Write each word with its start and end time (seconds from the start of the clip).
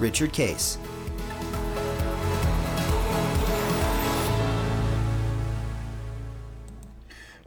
Richard 0.00 0.32
Case. 0.32 0.78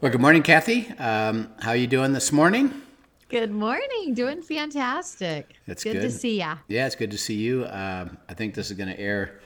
Well, 0.00 0.12
good 0.12 0.20
morning, 0.20 0.42
Kathy. 0.42 0.88
Um, 0.98 1.50
how 1.60 1.70
are 1.70 1.76
you 1.76 1.86
doing 1.86 2.12
this 2.12 2.30
morning? 2.30 2.82
Good 3.28 3.50
morning. 3.50 4.12
Doing 4.12 4.42
fantastic. 4.42 5.54
It's 5.66 5.82
good, 5.82 5.94
good. 5.94 6.02
to 6.02 6.10
see 6.10 6.38
ya. 6.38 6.58
Yeah, 6.68 6.86
it's 6.86 6.94
good 6.94 7.10
to 7.10 7.18
see 7.18 7.34
you. 7.36 7.64
Um, 7.66 8.18
I 8.28 8.34
think 8.34 8.54
this 8.54 8.70
is 8.70 8.76
going 8.76 8.90
to 8.90 9.00
air 9.00 9.40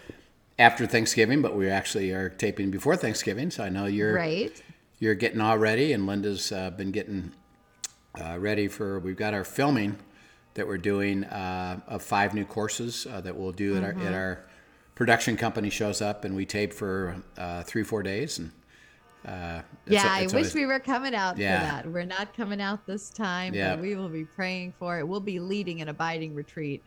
after 0.58 0.86
Thanksgiving, 0.86 1.42
but 1.42 1.54
we 1.54 1.70
actually 1.70 2.10
are 2.12 2.28
taping 2.28 2.70
before 2.70 2.96
Thanksgiving, 2.96 3.50
so 3.50 3.62
I 3.62 3.68
know 3.68 3.86
you're 3.86 4.14
Right. 4.14 4.60
you're 4.98 5.14
getting 5.14 5.40
all 5.40 5.58
ready, 5.58 5.92
and 5.92 6.06
Linda's 6.06 6.50
uh, 6.50 6.70
been 6.70 6.90
getting 6.90 7.32
uh, 8.20 8.36
ready 8.40 8.66
for. 8.66 8.98
We've 8.98 9.16
got 9.16 9.34
our 9.34 9.44
filming 9.44 9.96
that 10.58 10.66
we're 10.66 10.76
doing 10.76 11.24
uh, 11.24 11.80
of 11.86 12.02
five 12.02 12.34
new 12.34 12.44
courses 12.44 13.06
uh, 13.06 13.20
that 13.22 13.34
we'll 13.36 13.52
do 13.52 13.76
at, 13.76 13.82
our, 13.84 13.92
at 13.92 14.12
our 14.12 14.44
production 14.94 15.36
company 15.36 15.70
shows 15.70 16.02
up, 16.02 16.24
and 16.24 16.34
we 16.36 16.44
tape 16.44 16.72
for 16.72 17.16
uh, 17.38 17.62
three 17.62 17.84
four 17.84 18.02
days, 18.02 18.38
and 18.40 18.50
uh, 19.26 19.62
it's- 19.86 20.04
Yeah, 20.04 20.12
I 20.12 20.20
it's 20.22 20.32
wish 20.34 20.40
always- 20.46 20.54
we 20.54 20.66
were 20.66 20.80
coming 20.80 21.14
out 21.14 21.38
Yeah. 21.38 21.60
for 21.60 21.66
that. 21.84 21.92
We're 21.92 22.04
not 22.04 22.36
coming 22.36 22.60
out 22.60 22.86
this 22.86 23.08
time, 23.10 23.54
Yeah. 23.54 23.76
but 23.76 23.82
we 23.82 23.94
will 23.94 24.08
be 24.08 24.24
praying 24.24 24.74
for 24.78 24.98
it. 24.98 25.06
We'll 25.06 25.20
be 25.20 25.38
leading 25.40 25.80
an 25.80 25.88
abiding 25.88 26.34
retreat 26.34 26.82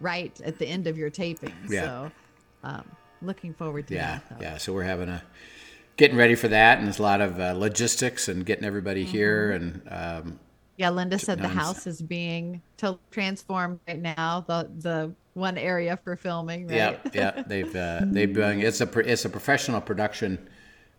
right 0.00 0.38
at 0.44 0.58
the 0.58 0.66
end 0.66 0.86
of 0.86 0.98
your 0.98 1.08
taping. 1.10 1.52
Yeah. 1.68 1.82
So, 1.82 2.12
um, 2.64 2.84
looking 3.22 3.54
forward 3.54 3.86
to 3.88 3.94
Yeah, 3.94 4.20
that. 4.28 4.40
yeah. 4.42 4.56
So 4.58 4.72
we're 4.74 4.84
having 4.84 5.08
a 5.08 5.22
getting 5.96 6.18
ready 6.18 6.34
for 6.34 6.48
that, 6.48 6.76
and 6.76 6.86
there's 6.86 6.98
a 6.98 7.02
lot 7.02 7.22
of 7.22 7.40
uh, 7.40 7.54
logistics 7.56 8.28
and 8.28 8.44
getting 8.44 8.64
everybody 8.66 9.04
here, 9.04 9.50
and 9.52 9.80
um, 9.88 10.38
Yeah, 10.76 10.90
Linda 10.90 11.18
said 11.18 11.40
the 11.40 11.48
house 11.48 11.86
is 11.86 12.02
being 12.02 12.60
to- 12.78 12.98
transformed 13.10 13.80
right 13.88 14.00
now. 14.00 14.44
The 14.46 14.70
the 14.78 15.12
one 15.34 15.56
area 15.58 15.98
for 16.02 16.16
filming, 16.16 16.66
right? 16.68 16.76
yeah, 16.76 16.96
yeah. 17.12 17.42
They've 17.46 17.74
uh, 17.76 18.00
they've 18.04 18.32
been 18.32 18.60
it's 18.60 18.80
a 18.80 18.98
it's 19.00 19.24
a 19.24 19.28
professional 19.30 19.80
production 19.80 20.48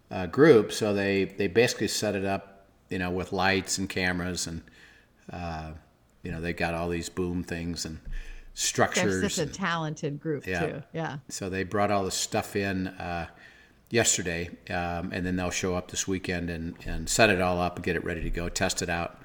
uh, 0.09 0.25
group, 0.27 0.71
so 0.71 0.93
they 0.93 1.25
they 1.25 1.47
basically 1.47 1.87
set 1.89 2.15
it 2.15 2.25
up, 2.25 2.65
you 2.89 2.97
know, 2.99 3.11
with 3.11 3.31
lights 3.33 3.77
and 3.77 3.87
cameras, 3.87 4.47
and 4.47 4.61
uh, 5.31 5.71
you 6.23 6.31
know 6.31 6.41
they 6.41 6.53
got 6.53 6.73
all 6.73 6.89
these 6.89 7.09
boom 7.09 7.43
things 7.43 7.85
and 7.85 7.97
They're 7.97 8.11
structures. 8.55 9.21
such 9.21 9.37
a 9.37 9.41
and- 9.43 9.53
talented 9.53 10.19
group 10.19 10.47
Yeah. 10.47 10.59
too. 10.65 10.83
Yeah. 10.93 11.17
so 11.29 11.49
they 11.49 11.63
brought 11.63 11.91
all 11.91 12.03
the 12.03 12.11
stuff 12.11 12.55
in 12.55 12.87
uh, 12.87 13.27
yesterday, 13.91 14.49
um, 14.71 15.11
and 15.13 15.23
then 15.25 15.35
they'll 15.35 15.51
show 15.51 15.75
up 15.75 15.91
this 15.91 16.07
weekend 16.07 16.49
and, 16.49 16.75
and 16.85 17.07
set 17.07 17.29
it 17.29 17.41
all 17.41 17.61
up 17.61 17.75
and 17.75 17.85
get 17.85 17.95
it 17.95 18.03
ready 18.03 18.21
to 18.23 18.29
go, 18.31 18.49
test 18.49 18.81
it 18.81 18.89
out. 18.89 19.21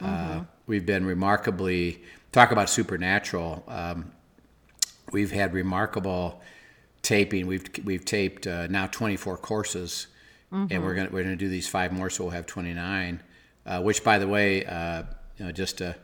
Uh, 0.00 0.44
we've 0.66 0.86
been 0.86 1.04
remarkably 1.04 2.02
talk 2.32 2.52
about 2.52 2.68
supernatural. 2.70 3.64
Um, 3.68 4.12
we've 5.12 5.30
had 5.30 5.52
remarkable 5.52 6.40
taping. 7.02 7.46
We've 7.46 7.64
we've 7.84 8.04
taped 8.04 8.46
uh, 8.46 8.66
now 8.68 8.86
24 8.86 9.36
courses, 9.38 10.06
and 10.70 10.82
we're 10.82 10.94
gonna 10.94 11.10
we're 11.10 11.22
gonna 11.22 11.36
do 11.36 11.48
these 11.48 11.68
five 11.68 11.92
more, 11.92 12.10
so 12.10 12.24
we'll 12.24 12.32
have 12.32 12.46
29. 12.46 13.22
Uh, 13.66 13.82
which, 13.82 14.02
by 14.02 14.18
the 14.18 14.26
way, 14.26 14.64
uh, 14.64 15.02
you 15.38 15.44
know, 15.44 15.52
just 15.52 15.78
to 15.78 15.94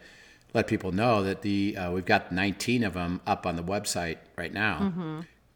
let 0.55 0.67
people 0.67 0.93
know 0.93 1.23
that 1.23 1.43
the 1.43 1.77
uh, 1.77 1.91
we've 1.91 2.05
got 2.05 2.31
19 2.33 2.85
of 2.85 2.95
them 2.95 3.21
up 3.27 3.47
on 3.47 3.57
the 3.57 3.63
website 3.63 4.19
right 4.37 4.53
now, 4.53 4.79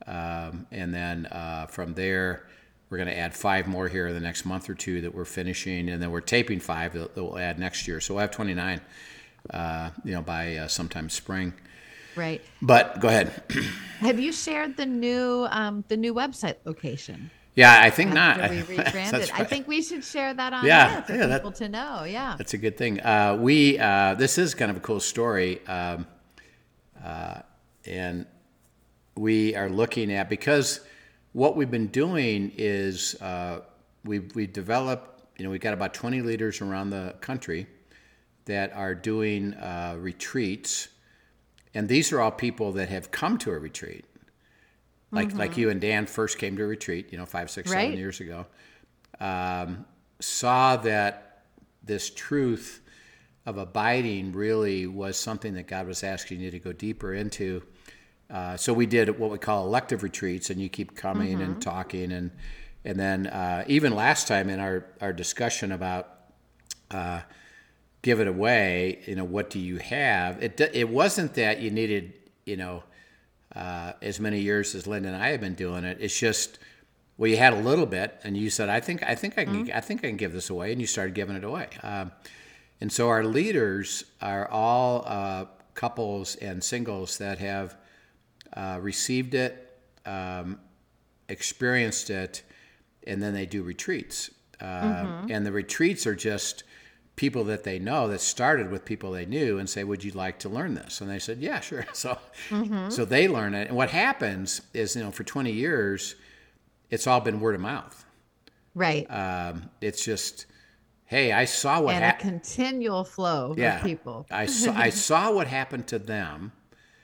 um, 0.06 0.66
and 0.70 0.94
then 0.94 1.26
uh, 1.26 1.66
from 1.66 1.94
there. 1.94 2.46
We're 2.90 2.96
going 2.96 3.08
to 3.08 3.16
add 3.16 3.34
five 3.34 3.68
more 3.68 3.86
here 3.86 4.08
in 4.08 4.14
the 4.14 4.20
next 4.20 4.44
month 4.44 4.68
or 4.68 4.74
two 4.74 5.00
that 5.02 5.14
we're 5.14 5.24
finishing, 5.24 5.88
and 5.88 6.02
then 6.02 6.10
we're 6.10 6.20
taping 6.20 6.58
five 6.58 6.92
that, 6.94 7.14
that 7.14 7.22
we'll 7.22 7.38
add 7.38 7.56
next 7.56 7.86
year. 7.86 8.00
So 8.00 8.14
we'll 8.14 8.22
have 8.22 8.32
29, 8.32 8.80
uh, 9.50 9.90
you 10.04 10.12
know, 10.12 10.22
by 10.22 10.56
uh, 10.56 10.66
sometime 10.66 11.08
spring. 11.08 11.54
Right. 12.16 12.42
But 12.60 12.98
go 12.98 13.06
ahead. 13.06 13.42
Have 14.00 14.18
you 14.18 14.32
shared 14.32 14.76
the 14.76 14.86
new 14.86 15.46
um, 15.50 15.84
the 15.86 15.96
new 15.96 16.12
website 16.12 16.56
location? 16.64 17.30
Yeah, 17.54 17.80
I 17.80 17.90
think 17.90 18.12
not. 18.12 18.50
We 18.50 18.62
rebranded. 18.76 19.30
I 19.34 19.44
think 19.44 19.68
we 19.68 19.82
should 19.82 20.02
share 20.02 20.34
that 20.34 20.52
on 20.52 20.66
Yeah, 20.66 21.02
for 21.02 21.14
yeah, 21.14 21.26
that- 21.26 21.42
people 21.42 21.52
to 21.52 21.68
know. 21.68 22.02
Yeah. 22.04 22.34
That's 22.38 22.54
a 22.54 22.58
good 22.58 22.76
thing. 22.76 23.00
Uh, 23.00 23.36
we 23.40 23.78
uh, 23.78 24.14
this 24.14 24.36
is 24.36 24.54
kind 24.54 24.70
of 24.72 24.76
a 24.76 24.80
cool 24.80 24.98
story, 24.98 25.64
um, 25.68 26.06
uh, 27.04 27.42
and 27.86 28.26
we 29.16 29.54
are 29.54 29.68
looking 29.68 30.12
at 30.12 30.28
because 30.28 30.80
what 31.32 31.56
we've 31.56 31.70
been 31.70 31.88
doing 31.88 32.52
is 32.56 33.14
uh, 33.20 33.60
we 34.04 34.20
we 34.20 34.46
developed. 34.46 35.22
You 35.38 35.44
know, 35.44 35.50
we've 35.50 35.60
got 35.60 35.74
about 35.74 35.94
twenty 35.94 36.20
leaders 36.20 36.60
around 36.60 36.90
the 36.90 37.14
country 37.20 37.66
that 38.44 38.72
are 38.74 38.94
doing 38.94 39.54
uh, 39.54 39.96
retreats, 39.98 40.88
and 41.74 41.88
these 41.88 42.12
are 42.12 42.20
all 42.20 42.30
people 42.30 42.72
that 42.72 42.88
have 42.88 43.10
come 43.10 43.38
to 43.38 43.50
a 43.50 43.58
retreat. 43.58 44.04
Like, 45.12 45.34
like 45.34 45.56
you 45.56 45.70
and 45.70 45.80
Dan 45.80 46.06
first 46.06 46.38
came 46.38 46.56
to 46.56 46.62
a 46.62 46.66
retreat, 46.66 47.08
you 47.10 47.18
know, 47.18 47.26
five, 47.26 47.50
six, 47.50 47.68
seven 47.68 47.90
Right. 47.90 47.98
years 47.98 48.20
ago 48.20 48.46
um, 49.20 49.84
saw 50.20 50.76
that 50.76 51.44
this 51.82 52.10
truth 52.10 52.80
of 53.46 53.58
abiding 53.58 54.32
really 54.32 54.86
was 54.86 55.16
something 55.16 55.54
that 55.54 55.66
God 55.66 55.86
was 55.86 56.02
asking 56.02 56.40
you 56.40 56.50
to 56.50 56.58
go 56.58 56.72
deeper 56.72 57.14
into. 57.14 57.62
Uh, 58.30 58.56
so 58.56 58.72
we 58.72 58.86
did 58.86 59.18
what 59.18 59.30
we 59.30 59.38
call 59.38 59.66
elective 59.66 60.02
retreats, 60.02 60.50
and 60.50 60.60
you 60.60 60.68
keep 60.68 60.94
coming 60.94 61.42
and 61.42 61.60
talking, 61.60 62.12
and 62.12 62.30
and 62.84 62.98
then 62.98 63.26
uh, 63.26 63.64
even 63.66 63.94
last 63.94 64.28
time 64.28 64.48
in 64.48 64.60
our 64.60 64.86
our 65.00 65.12
discussion 65.12 65.72
about 65.72 66.08
uh, 66.90 67.20
give 68.02 68.20
it 68.20 68.28
away, 68.28 69.00
you 69.06 69.14
know, 69.14 69.24
what 69.24 69.50
do 69.50 69.58
you 69.58 69.78
have? 69.78 70.42
It 70.42 70.60
it 70.72 70.88
wasn't 70.88 71.34
that 71.34 71.60
you 71.60 71.70
needed, 71.70 72.12
you 72.44 72.56
know, 72.56 72.84
uh, 73.54 73.92
as 74.00 74.20
many 74.20 74.40
years 74.40 74.74
as 74.74 74.86
Linda 74.86 75.08
and 75.08 75.16
I 75.16 75.30
have 75.30 75.40
been 75.40 75.54
doing 75.54 75.84
it. 75.84 75.98
It's 76.00 76.18
just 76.18 76.58
well, 77.18 77.28
you 77.28 77.36
had 77.36 77.52
a 77.52 77.60
little 77.60 77.84
bit, 77.84 78.18
and 78.24 78.34
you 78.34 78.48
said, 78.48 78.70
"I 78.70 78.80
think, 78.80 79.02
I 79.02 79.14
think 79.14 79.36
I 79.36 79.44
can, 79.44 79.70
I 79.72 79.80
think 79.80 80.00
I 80.00 80.08
can 80.08 80.16
give 80.16 80.32
this 80.32 80.48
away," 80.48 80.72
and 80.72 80.80
you 80.80 80.86
started 80.86 81.14
giving 81.14 81.36
it 81.36 81.44
away. 81.44 81.68
Um, 81.82 82.12
and 82.80 82.90
so 82.90 83.10
our 83.10 83.24
leaders 83.24 84.04
are 84.22 84.48
all 84.48 85.04
uh, 85.06 85.44
couples 85.74 86.36
and 86.36 86.64
singles 86.64 87.18
that 87.18 87.38
have 87.38 87.76
uh, 88.54 88.78
received 88.80 89.34
it, 89.34 89.78
um, 90.06 90.58
experienced 91.28 92.10
it, 92.10 92.42
and 93.06 93.22
then 93.22 93.34
they 93.34 93.46
do 93.46 93.62
retreats. 93.62 94.30
Um, 94.60 95.26
And 95.30 95.46
the 95.46 95.52
retreats 95.52 96.06
are 96.06 96.14
just 96.14 96.64
people 97.16 97.44
that 97.44 97.64
they 97.64 97.78
know 97.78 98.08
that 98.08 98.20
started 98.20 98.70
with 98.70 98.84
people 98.84 99.10
they 99.12 99.26
knew 99.26 99.58
and 99.58 99.68
say, 99.68 99.84
"Would 99.84 100.02
you 100.04 100.12
like 100.12 100.38
to 100.40 100.48
learn 100.48 100.74
this?" 100.74 101.00
And 101.00 101.08
they 101.10 101.18
said, 101.18 101.38
"Yeah, 101.38 101.60
sure." 101.60 101.86
So, 101.94 102.18
so 102.88 103.04
they 103.04 103.28
learn 103.28 103.54
it. 103.54 103.68
And 103.68 103.76
what 103.76 103.90
happens 103.90 104.62
is, 104.74 104.96
you 104.96 105.02
know, 105.02 105.10
for 105.10 105.24
20 105.24 105.50
years, 105.52 106.14
it's 106.90 107.06
all 107.06 107.20
been 107.20 107.40
word 107.40 107.54
of 107.54 107.60
mouth. 107.60 108.04
Right. 108.74 109.06
Um, 109.10 109.70
it's 109.80 110.04
just, 110.04 110.46
hey, 111.06 111.32
I 111.32 111.44
saw 111.44 111.80
what 111.80 111.94
happened. 111.94 112.30
continual 112.42 113.04
flow 113.04 113.54
Yeah, 113.56 113.76
of 113.78 113.82
people. 113.84 114.26
I 114.30 114.46
saw, 114.46 114.72
I 114.74 114.90
saw 115.08 115.32
what 115.32 115.46
happened 115.46 115.86
to 115.88 115.98
them. 115.98 116.52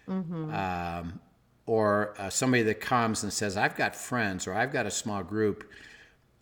Mm-hmm. 0.09 0.55
Um, 0.55 1.21
or 1.67 2.15
uh, 2.19 2.31
somebody 2.31 2.63
that 2.63 2.81
comes 2.81 3.25
and 3.25 3.33
says, 3.33 3.57
I've 3.57 3.77
got 3.77 3.95
friends 3.95 4.47
or 4.47 4.55
I've 4.55 4.73
got 4.73 4.87
a 4.87 4.91
small 4.91 5.23
group. 5.23 5.69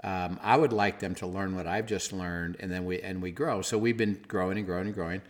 Um, 0.02 0.38
I 0.42 0.56
would 0.56 0.72
like 0.72 1.00
them 1.00 1.14
to 1.16 1.26
learn 1.26 1.56
what 1.56 1.66
I've 1.66 1.86
just 1.86 2.12
learned, 2.12 2.56
and 2.60 2.70
then 2.70 2.84
we 2.84 3.00
and 3.00 3.22
we 3.22 3.30
grow. 3.30 3.62
So 3.62 3.78
we've 3.78 3.96
been 3.96 4.22
growing 4.28 4.58
and 4.58 4.66
growing 4.66 4.86
and 4.86 4.94
growing, 4.94 5.22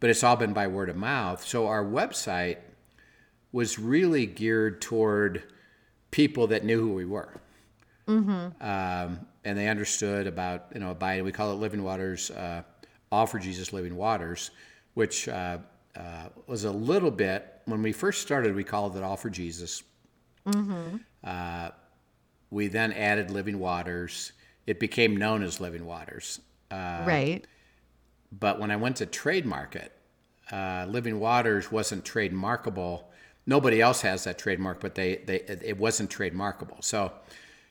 but 0.00 0.10
it's 0.10 0.22
all 0.22 0.36
been 0.36 0.52
by 0.52 0.66
word 0.66 0.90
of 0.90 0.96
mouth. 0.96 1.42
So 1.42 1.66
our 1.66 1.82
website 1.82 2.58
was 3.52 3.78
really 3.78 4.26
geared 4.26 4.82
toward 4.82 5.44
people 6.10 6.48
that 6.48 6.62
knew 6.62 6.78
who 6.78 6.92
we 6.92 7.06
were, 7.06 7.40
um, 8.60 9.20
and 9.46 9.56
they 9.56 9.66
understood 9.66 10.26
about 10.26 10.66
you 10.74 10.80
know 10.80 10.90
abiding. 10.90 11.24
We 11.24 11.32
call 11.32 11.52
it 11.52 11.54
Living 11.54 11.82
Waters, 11.82 12.30
uh, 12.30 12.64
All 13.10 13.24
for 13.24 13.38
Jesus 13.38 13.72
Living 13.72 13.96
Waters, 13.96 14.50
which 14.92 15.26
uh, 15.26 15.56
uh, 15.96 16.28
was 16.46 16.64
a 16.64 16.70
little 16.70 17.10
bit 17.10 17.57
when 17.68 17.82
we 17.82 17.92
first 17.92 18.22
started. 18.22 18.54
We 18.54 18.64
called 18.64 18.96
it 18.96 19.02
All 19.02 19.16
for 19.16 19.30
Jesus. 19.30 19.82
Uh, 21.24 21.70
we 22.50 22.68
then 22.68 22.92
added 22.92 23.30
Living 23.30 23.58
Waters. 23.58 24.32
It 24.66 24.80
became 24.80 25.16
known 25.16 25.42
as 25.42 25.60
Living 25.60 25.84
Waters. 25.84 26.40
Uh, 26.70 27.04
right. 27.06 27.44
But 28.32 28.58
when 28.58 28.70
I 28.70 28.76
went 28.76 28.96
to 28.96 29.06
trademark 29.06 29.76
it, 29.76 29.92
uh, 30.50 30.86
Living 30.88 31.20
Waters 31.20 31.70
wasn't 31.70 32.04
trademarkable 32.04 33.04
nobody 33.48 33.80
else 33.80 34.02
has 34.02 34.24
that 34.24 34.38
trademark, 34.38 34.78
but 34.78 34.94
they, 34.94 35.16
they 35.26 35.36
it 35.40 35.78
wasn't 35.78 36.10
trademarkable. 36.10 36.84
So, 36.84 37.12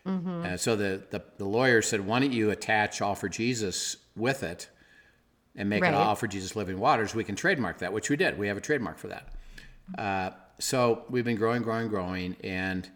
uh, 0.05 0.57
so 0.57 0.75
the, 0.75 1.03
the 1.11 1.21
the 1.37 1.45
lawyer 1.45 1.81
said, 1.81 2.05
"Why 2.05 2.19
don't 2.19 2.33
you 2.33 2.49
attach 2.49 3.01
All 3.01 3.13
for 3.15 3.29
Jesus 3.29 3.97
with 4.15 4.41
it, 4.43 4.69
and 5.55 5.69
make 5.69 5.83
Right. 5.83 5.93
it 5.93 5.95
All 5.95 6.15
for 6.15 6.27
Jesus 6.27 6.55
Living 6.55 6.79
Waters? 6.79 7.13
We 7.13 7.23
can 7.23 7.35
trademark 7.35 7.77
that, 7.79 7.93
which 7.93 8.09
we 8.09 8.15
did. 8.15 8.37
We 8.37 8.47
have 8.47 8.57
a 8.57 8.61
trademark 8.61 8.97
for 8.97 9.07
that. 9.09 9.33
Uh, 9.97 10.31
so 10.59 11.05
we've 11.09 11.25
been 11.25 11.37
growing, 11.37 11.61
growing, 11.61 11.87
growing, 11.87 12.35
and 12.43 12.89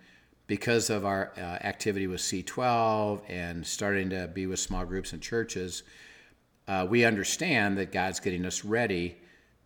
because 0.47 0.89
of 0.89 1.05
our 1.05 1.31
uh, 1.37 1.39
activity 1.39 2.07
with 2.07 2.19
C12 2.19 3.21
and 3.29 3.65
starting 3.65 4.09
to 4.09 4.27
be 4.27 4.47
with 4.47 4.59
small 4.59 4.83
groups 4.83 5.13
and 5.13 5.21
churches, 5.21 5.83
uh, 6.67 6.85
we 6.89 7.05
understand 7.05 7.77
that 7.77 7.91
God's 7.91 8.19
getting 8.19 8.45
us 8.45 8.65
ready 8.65 9.17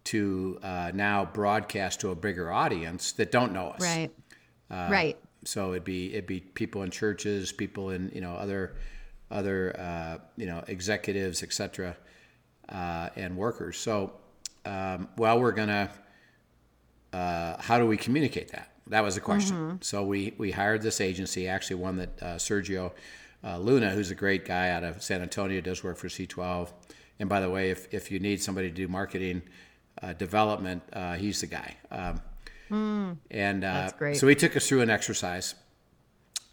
to 0.06 0.60
uh, 0.62 0.92
now 0.94 1.26
broadcast 1.26 2.02
to 2.02 2.12
a 2.12 2.16
bigger 2.16 2.52
audience 2.52 3.14
that 3.14 3.32
don't 3.32 3.52
know 3.52 3.70
us. 3.70 3.82
Right. 3.82 4.12
Uh, 4.70 4.88
right. 4.92 5.18
So 5.44 5.72
it'd 5.72 5.84
be 5.84 6.14
it'd 6.14 6.28
be 6.28 6.40
people 6.40 6.84
in 6.84 6.92
churches, 6.92 7.52
people 7.52 7.90
in 7.90 8.12
you 8.14 8.22
know 8.22 8.34
other 8.34 8.76
other 9.32 9.76
uh, 9.80 10.18
you 10.38 10.46
know 10.46 10.64
executives, 10.68 11.44
etc., 11.44 11.96
uh, 12.70 13.10
and 13.16 13.36
workers. 13.38 13.78
So 13.78 14.14
um, 14.66 15.10
well, 15.18 15.40
we're 15.40 15.52
gonna. 15.52 15.90
Uh, 17.16 17.62
how 17.62 17.80
do 17.80 17.86
we 17.86 17.98
communicate 17.98 18.52
that? 18.52 18.72
That 18.88 19.04
was 19.04 19.16
the 19.16 19.22
question. 19.22 19.56
So 19.82 20.04
we 20.04 20.34
we 20.38 20.52
hired 20.52 20.82
this 20.82 21.00
agency, 21.00 21.48
actually 21.48 21.78
one 21.78 21.96
that 21.98 22.14
uh, 22.22 22.26
Sergio 22.36 22.92
uh, 23.44 23.58
Luna, 23.58 23.92
who's 23.92 24.12
a 24.12 24.16
great 24.16 24.44
guy 24.46 24.70
out 24.70 24.84
of 24.84 25.02
San 25.02 25.22
Antonio, 25.22 25.62
does 25.62 25.84
work 25.84 25.98
for 25.98 26.08
C12. 26.08 26.72
And 27.20 27.30
by 27.30 27.40
the 27.40 27.50
way, 27.50 27.70
if 27.70 27.94
if 27.94 28.12
you 28.12 28.20
need 28.20 28.42
somebody 28.42 28.70
to 28.70 28.76
do 28.76 28.88
marketing 28.88 29.44
uh, 30.02 30.14
development, 30.14 30.84
uh, 30.92 31.16
he's 31.16 31.40
the 31.42 31.48
guy. 31.48 31.78
Um, 31.92 32.22
and 33.32 33.64
uh, 33.64 33.74
That's 33.74 33.94
great. 33.94 34.18
so 34.18 34.28
he 34.28 34.36
took 34.36 34.58
us 34.58 34.68
through 34.68 34.82
an 34.82 34.90
exercise 34.90 35.56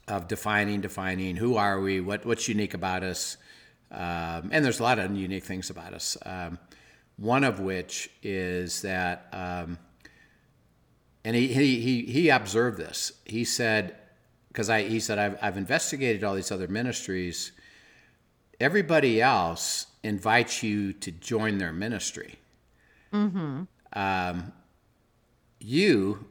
of 0.09 0.29
defining, 0.29 0.81
defining 0.81 1.37
who 1.37 1.57
are 1.57 1.81
we, 1.81 2.01
what 2.01 2.25
what's 2.25 2.49
unique 2.49 2.75
about 2.75 3.03
us, 3.03 3.37
um, 3.91 4.51
and 4.53 4.65
there's 4.65 4.81
a 4.81 4.83
lot 4.83 4.99
of 4.99 5.17
unique 5.17 5.45
things 5.45 5.71
about 5.71 5.93
us. 5.93 6.17
Um, 6.25 6.59
one 7.17 7.45
of 7.45 7.61
which 7.61 8.11
is 8.23 8.83
that, 8.83 9.27
um, 9.33 9.79
and 11.25 11.37
he, 11.37 11.49
he 11.49 11.81
he 11.81 12.03
he 12.07 12.29
observed 12.29 12.79
this. 12.79 13.13
He 13.25 13.45
said, 13.45 13.97
because 14.49 14.69
I 14.69 14.83
he 14.83 15.01
said 15.01 15.19
I've 15.19 15.39
I've 15.43 15.57
investigated 15.57 16.25
all 16.25 16.35
these 16.35 16.51
other 16.51 16.69
ministries. 16.69 17.53
Everybody 18.61 19.21
else 19.21 19.87
invites 20.03 20.63
you 20.63 20.93
to 20.95 21.11
join 21.11 21.59
their 21.59 21.73
ministry. 21.73 22.39
Mm-hmm. 23.13 23.63
Um, 23.93 24.53
you 25.61 26.27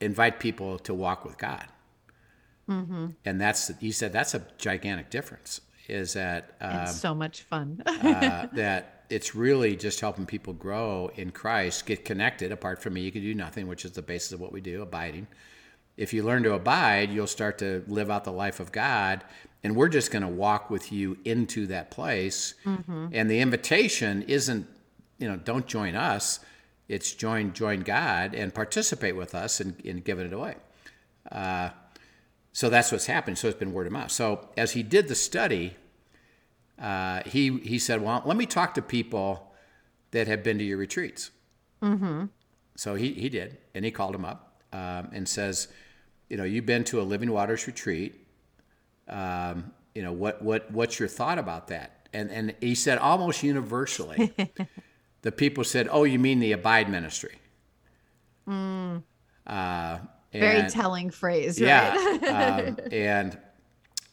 invite 0.00 0.40
people 0.40 0.78
to 0.80 0.94
walk 0.94 1.24
with 1.24 1.38
God. 1.38 1.66
Mm-hmm. 2.68 3.06
And 3.24 3.40
that's 3.40 3.70
he 3.80 3.92
said 3.92 4.12
that's 4.12 4.34
a 4.34 4.46
gigantic 4.58 5.10
difference. 5.10 5.60
Is 5.88 6.12
that 6.14 6.54
um, 6.60 6.76
It's 6.82 7.00
so 7.00 7.14
much 7.14 7.42
fun. 7.42 7.82
uh, 7.86 8.46
that 8.52 8.97
it's 9.10 9.34
really 9.34 9.76
just 9.76 10.00
helping 10.00 10.26
people 10.26 10.52
grow 10.52 11.10
in 11.16 11.30
Christ, 11.30 11.86
get 11.86 12.04
connected. 12.04 12.52
Apart 12.52 12.82
from 12.82 12.94
me, 12.94 13.00
you 13.00 13.12
can 13.12 13.22
do 13.22 13.34
nothing, 13.34 13.66
which 13.66 13.84
is 13.84 13.92
the 13.92 14.02
basis 14.02 14.32
of 14.32 14.40
what 14.40 14.52
we 14.52 14.60
do, 14.60 14.82
abiding. 14.82 15.26
If 15.96 16.12
you 16.12 16.22
learn 16.22 16.42
to 16.44 16.52
abide, 16.52 17.10
you'll 17.10 17.26
start 17.26 17.58
to 17.58 17.82
live 17.88 18.10
out 18.10 18.24
the 18.24 18.32
life 18.32 18.60
of 18.60 18.70
God, 18.70 19.24
and 19.64 19.74
we're 19.74 19.88
just 19.88 20.10
going 20.10 20.22
to 20.22 20.28
walk 20.28 20.70
with 20.70 20.92
you 20.92 21.18
into 21.24 21.66
that 21.68 21.90
place. 21.90 22.54
And 23.12 23.30
the 23.30 23.40
invitation 23.40 24.22
isn't, 24.22 24.66
you 25.18 25.26
know, 25.28 25.36
don't 25.36 25.66
join 25.66 25.96
us. 25.96 26.40
It's 26.88 27.12
join 27.14 27.52
join 27.52 27.80
God 27.80 28.34
and 28.34 28.54
participate 28.54 29.16
with 29.16 29.34
us 29.34 29.60
in, 29.60 29.76
in 29.84 30.00
giving 30.00 30.26
it 30.26 30.32
away. 30.32 30.54
Uh, 31.30 31.70
so 32.52 32.70
that's 32.70 32.92
what's 32.92 33.06
happened. 33.06 33.36
So 33.38 33.48
it's 33.48 33.58
been 33.58 33.72
word 33.72 33.86
of 33.86 33.92
mouth. 33.92 34.10
So 34.10 34.48
as 34.56 34.72
he 34.72 34.82
did 34.82 35.08
the 35.08 35.14
study, 35.14 35.76
uh, 36.80 37.22
he 37.26 37.58
he 37.58 37.78
said, 37.78 38.02
"Well, 38.02 38.22
let 38.24 38.36
me 38.36 38.46
talk 38.46 38.74
to 38.74 38.82
people 38.82 39.52
that 40.12 40.28
have 40.28 40.42
been 40.42 40.58
to 40.58 40.64
your 40.64 40.78
retreats." 40.78 41.30
Mm-hmm. 41.82 42.26
So 42.76 42.94
he 42.94 43.12
he 43.12 43.28
did, 43.28 43.58
and 43.74 43.84
he 43.84 43.90
called 43.90 44.14
him 44.14 44.24
up 44.24 44.62
um, 44.72 45.08
and 45.12 45.28
says, 45.28 45.68
"You 46.28 46.36
know, 46.36 46.44
you've 46.44 46.66
been 46.66 46.84
to 46.84 47.00
a 47.00 47.02
Living 47.02 47.30
Waters 47.30 47.66
retreat. 47.66 48.26
Um, 49.08 49.72
you 49.94 50.02
know, 50.02 50.12
what 50.12 50.42
what 50.42 50.70
what's 50.70 50.98
your 50.98 51.08
thought 51.08 51.38
about 51.38 51.68
that?" 51.68 52.08
And 52.12 52.30
and 52.30 52.54
he 52.60 52.74
said 52.74 52.98
almost 52.98 53.42
universally, 53.42 54.32
the 55.22 55.32
people 55.32 55.64
said, 55.64 55.88
"Oh, 55.90 56.04
you 56.04 56.18
mean 56.18 56.38
the 56.38 56.52
Abide 56.52 56.88
Ministry?" 56.88 57.38
Uh, 59.46 59.98
Very 60.32 60.68
telling 60.70 61.10
phrase, 61.10 61.60
right? 61.60 61.68
yeah. 61.68 62.66
um, 62.68 62.78
and 62.92 63.38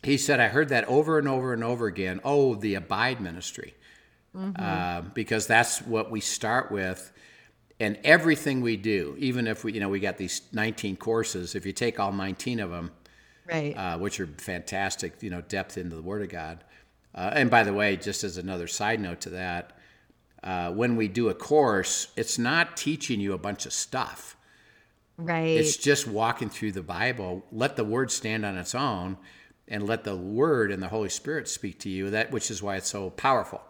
he 0.06 0.18
said, 0.18 0.40
I 0.40 0.48
heard 0.48 0.70
that 0.70 0.86
over 0.86 1.20
and 1.20 1.28
over 1.28 1.54
and 1.54 1.64
over 1.64 1.88
again. 1.88 2.22
Oh, 2.24 2.56
the 2.56 2.76
Abide 2.76 3.22
Ministry. 3.22 3.76
Um, 4.36 5.12
because 5.14 5.48
that's 5.48 5.82
what 5.82 6.12
we 6.12 6.20
start 6.20 6.72
with. 6.72 7.12
And 7.80 7.98
everything 8.04 8.62
we 8.62 8.78
do, 8.78 9.16
even 9.18 9.48
if 9.48 9.64
we, 9.64 9.74
you 9.74 9.80
know, 9.80 9.90
we 9.90 10.00
got 10.00 10.18
these 10.18 10.42
19 10.54 10.98
courses, 10.98 11.56
if 11.56 11.66
you 11.66 11.74
take 11.74 12.00
all 12.00 12.12
19 12.12 12.60
of 12.60 12.70
them, 12.70 12.92
right. 13.46 13.74
uh, 13.76 13.98
which 13.98 14.20
are 14.20 14.28
fantastic, 14.28 15.22
you 15.22 15.30
know, 15.30 15.42
depth 15.42 15.78
into 15.78 15.96
the 15.96 16.02
Word 16.02 16.22
of 16.22 16.30
God. 16.30 16.64
Uh, 17.14 17.32
and 17.34 17.50
by 17.50 17.64
the 17.64 17.74
way, 17.74 17.96
just 17.96 18.24
as 18.24 18.38
another 18.38 18.68
side 18.68 19.00
note 19.00 19.22
to 19.22 19.30
that, 19.32 19.78
uh, 20.44 20.72
when 20.72 20.96
we 20.96 21.08
do 21.08 21.30
a 21.30 21.34
course, 21.34 22.10
it's 22.16 22.38
not 22.38 22.78
teaching 22.78 23.20
you 23.20 23.34
a 23.34 23.38
bunch 23.38 23.66
of 23.66 23.74
stuff. 23.74 24.38
right. 25.18 25.58
It's 25.58 25.78
just 25.78 26.08
walking 26.08 26.50
through 26.50 26.74
the 26.74 26.84
Bible. 26.84 27.46
Let 27.52 27.76
the 27.76 27.84
Word 27.86 28.12
stand 28.12 28.46
on 28.46 28.58
its 28.58 28.76
own, 28.76 29.18
and 29.68 29.86
let 29.88 30.04
the 30.04 30.16
Word 30.16 30.72
and 30.72 30.82
the 30.82 30.88
Holy 30.90 31.10
Spirit 31.10 31.48
speak 31.48 31.80
to 31.80 31.90
you. 31.90 32.10
That 32.12 32.32
which 32.32 32.52
is 32.52 32.62
why 32.62 32.76
it's 32.78 32.90
so 32.90 33.10
powerful. 33.12 33.62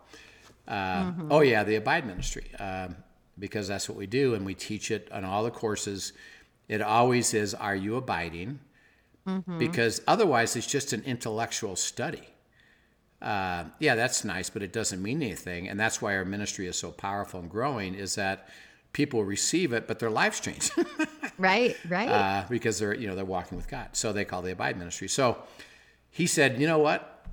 Uh, 0.67 1.11
Oh 1.29 1.41
yeah, 1.41 1.63
the 1.63 1.75
Abide 1.75 2.05
Ministry, 2.07 2.45
um, 2.59 2.95
because 3.37 3.67
that's 3.67 3.87
what 3.87 3.97
we 3.97 4.07
do, 4.07 4.33
and 4.33 4.45
we 4.45 4.55
teach 4.55 4.89
it 4.91 5.09
on 5.11 5.23
all 5.23 5.43
the 5.43 5.51
courses. 5.51 6.13
It 6.67 6.81
always 6.81 7.33
is, 7.33 7.53
"Are 7.53 7.75
you 7.75 7.95
abiding?" 7.95 8.59
Because 9.57 10.01
otherwise, 10.07 10.55
it's 10.55 10.67
just 10.67 10.93
an 10.93 11.01
intellectual 11.03 11.75
study. 11.75 12.21
Uh, 13.21 13.63
yeah, 13.79 13.95
that's 13.95 14.23
nice, 14.23 14.51
but 14.51 14.61
it 14.61 14.71
doesn't 14.71 15.01
mean 15.01 15.23
anything, 15.23 15.67
and 15.67 15.79
that's 15.79 15.99
why 16.01 16.15
our 16.15 16.25
ministry 16.25 16.67
is 16.67 16.77
so 16.77 16.91
powerful 16.91 17.39
and 17.39 17.49
growing. 17.49 17.95
Is 17.95 18.15
that 18.15 18.49
people 18.93 19.23
receive 19.23 19.73
it, 19.73 19.87
but 19.87 19.99
their 19.99 20.11
lives 20.11 20.39
change. 20.39 20.69
right. 21.37 21.75
Right. 21.89 22.07
uh, 22.09 22.45
because 22.49 22.77
they're 22.79 22.93
you 22.93 23.07
know 23.07 23.15
they're 23.15 23.25
walking 23.25 23.57
with 23.57 23.67
God. 23.67 23.89
So 23.93 24.13
they 24.13 24.25
call 24.25 24.41
the 24.41 24.51
Abide 24.51 24.77
Ministry. 24.77 25.07
So 25.07 25.37
he 26.15 26.27
said, 26.27 26.61
you 26.61 26.65
know 26.65 26.77
what? 26.79 27.25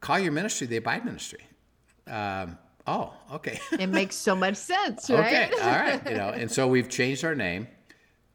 Call 0.00 0.18
your 0.18 0.32
ministry 0.32 0.66
the 0.66 0.78
Abide 0.78 1.04
Ministry. 1.04 1.40
Um, 2.06 2.56
oh, 2.86 3.12
okay, 3.34 3.60
it 3.72 3.88
makes 3.88 4.16
so 4.16 4.34
much 4.34 4.56
sense, 4.56 5.10
right? 5.10 5.50
okay, 5.50 5.60
all 5.60 5.78
right. 5.78 6.02
You 6.08 6.16
know, 6.16 6.30
and 6.30 6.50
so 6.50 6.66
we've 6.66 6.88
changed 6.88 7.22
our 7.22 7.34
name. 7.34 7.68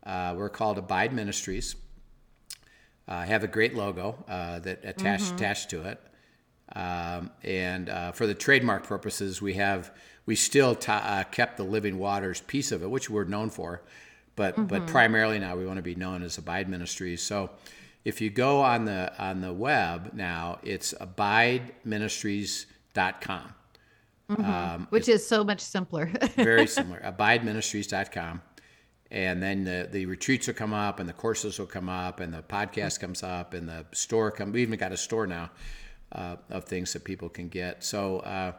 Uh, 0.05 0.35
we're 0.37 0.49
called 0.49 0.77
Abide 0.77 1.11
Ministries. 1.11 1.75
Uh, 3.07 3.23
have 3.23 3.43
a 3.43 3.47
great 3.47 3.73
logo 3.73 4.23
uh, 4.27 4.59
that 4.59 4.85
attached 4.85 5.33
attached 5.33 5.71
to 5.71 5.81
it. 5.87 5.99
Um, 6.75 7.31
and 7.41 7.89
uh, 7.89 8.11
for 8.11 8.27
the 8.27 8.35
trademark 8.35 8.83
purposes, 8.83 9.41
we 9.41 9.55
have 9.55 9.91
we 10.27 10.35
still 10.35 10.75
ta 10.75 10.97
uh, 10.97 11.23
kept 11.23 11.57
the 11.57 11.63
Living 11.63 11.97
Waters 11.97 12.41
piece 12.41 12.71
of 12.71 12.83
it, 12.83 12.91
which 12.91 13.09
we're 13.09 13.23
known 13.23 13.49
for, 13.49 13.81
but 14.35 14.67
but 14.67 14.85
primarily 14.85 15.39
now 15.39 15.55
we 15.55 15.65
want 15.65 15.77
to 15.77 15.83
be 15.83 15.95
known 15.95 16.21
as 16.21 16.37
Abide 16.37 16.69
Ministries. 16.69 17.23
So 17.23 17.49
if 18.05 18.21
you 18.21 18.29
go 18.29 18.61
on 18.61 18.85
the 18.85 19.11
on 19.21 19.41
the 19.41 19.53
web 19.53 20.13
now, 20.13 20.59
it's 20.63 20.93
abideministries.com. 20.93 23.55
Um, 24.29 24.87
Which 24.89 25.09
is 25.09 25.27
so 25.27 25.43
much 25.43 25.59
simpler. 25.59 26.09
very 26.35 26.67
similar. 26.67 26.99
abideministries.com. 26.99 28.41
And 29.11 29.43
then 29.43 29.63
the, 29.63 29.87
the 29.91 30.07
retreats 30.07 30.47
will 30.47 30.55
come 30.55 30.73
up, 30.73 30.99
and 30.99 31.07
the 31.07 31.13
courses 31.13 31.59
will 31.59 31.67
come 31.67 31.87
up, 31.87 32.19
and 32.19 32.33
the 32.33 32.41
podcast 32.41 32.99
comes 32.99 33.21
up, 33.21 33.53
and 33.53 33.69
the 33.69 33.85
store 33.91 34.31
come. 34.31 34.51
We 34.51 34.63
even 34.63 34.79
got 34.79 34.91
a 34.91 34.97
store 34.97 35.27
now 35.27 35.51
uh, 36.11 36.37
of 36.49 36.65
things 36.65 36.93
that 36.93 37.03
people 37.03 37.29
can 37.29 37.47
get. 37.47 37.83
So 37.83 38.19
uh, 38.19 38.53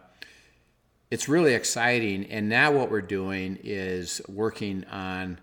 it's 1.11 1.29
really 1.29 1.55
exciting. 1.55 2.27
And 2.27 2.49
now 2.49 2.71
what 2.71 2.91
we're 2.91 3.03
doing 3.03 3.59
is 3.65 4.23
working 4.29 4.85
on 4.93 5.41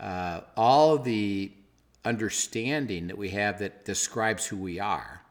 uh, 0.00 0.40
all 0.56 0.98
the 0.98 1.52
understanding 2.04 3.06
that 3.06 3.18
we 3.18 3.30
have 3.30 3.58
that 3.60 3.84
describes 3.84 4.46
who 4.46 4.56
we 4.56 4.80
are. 4.80 5.22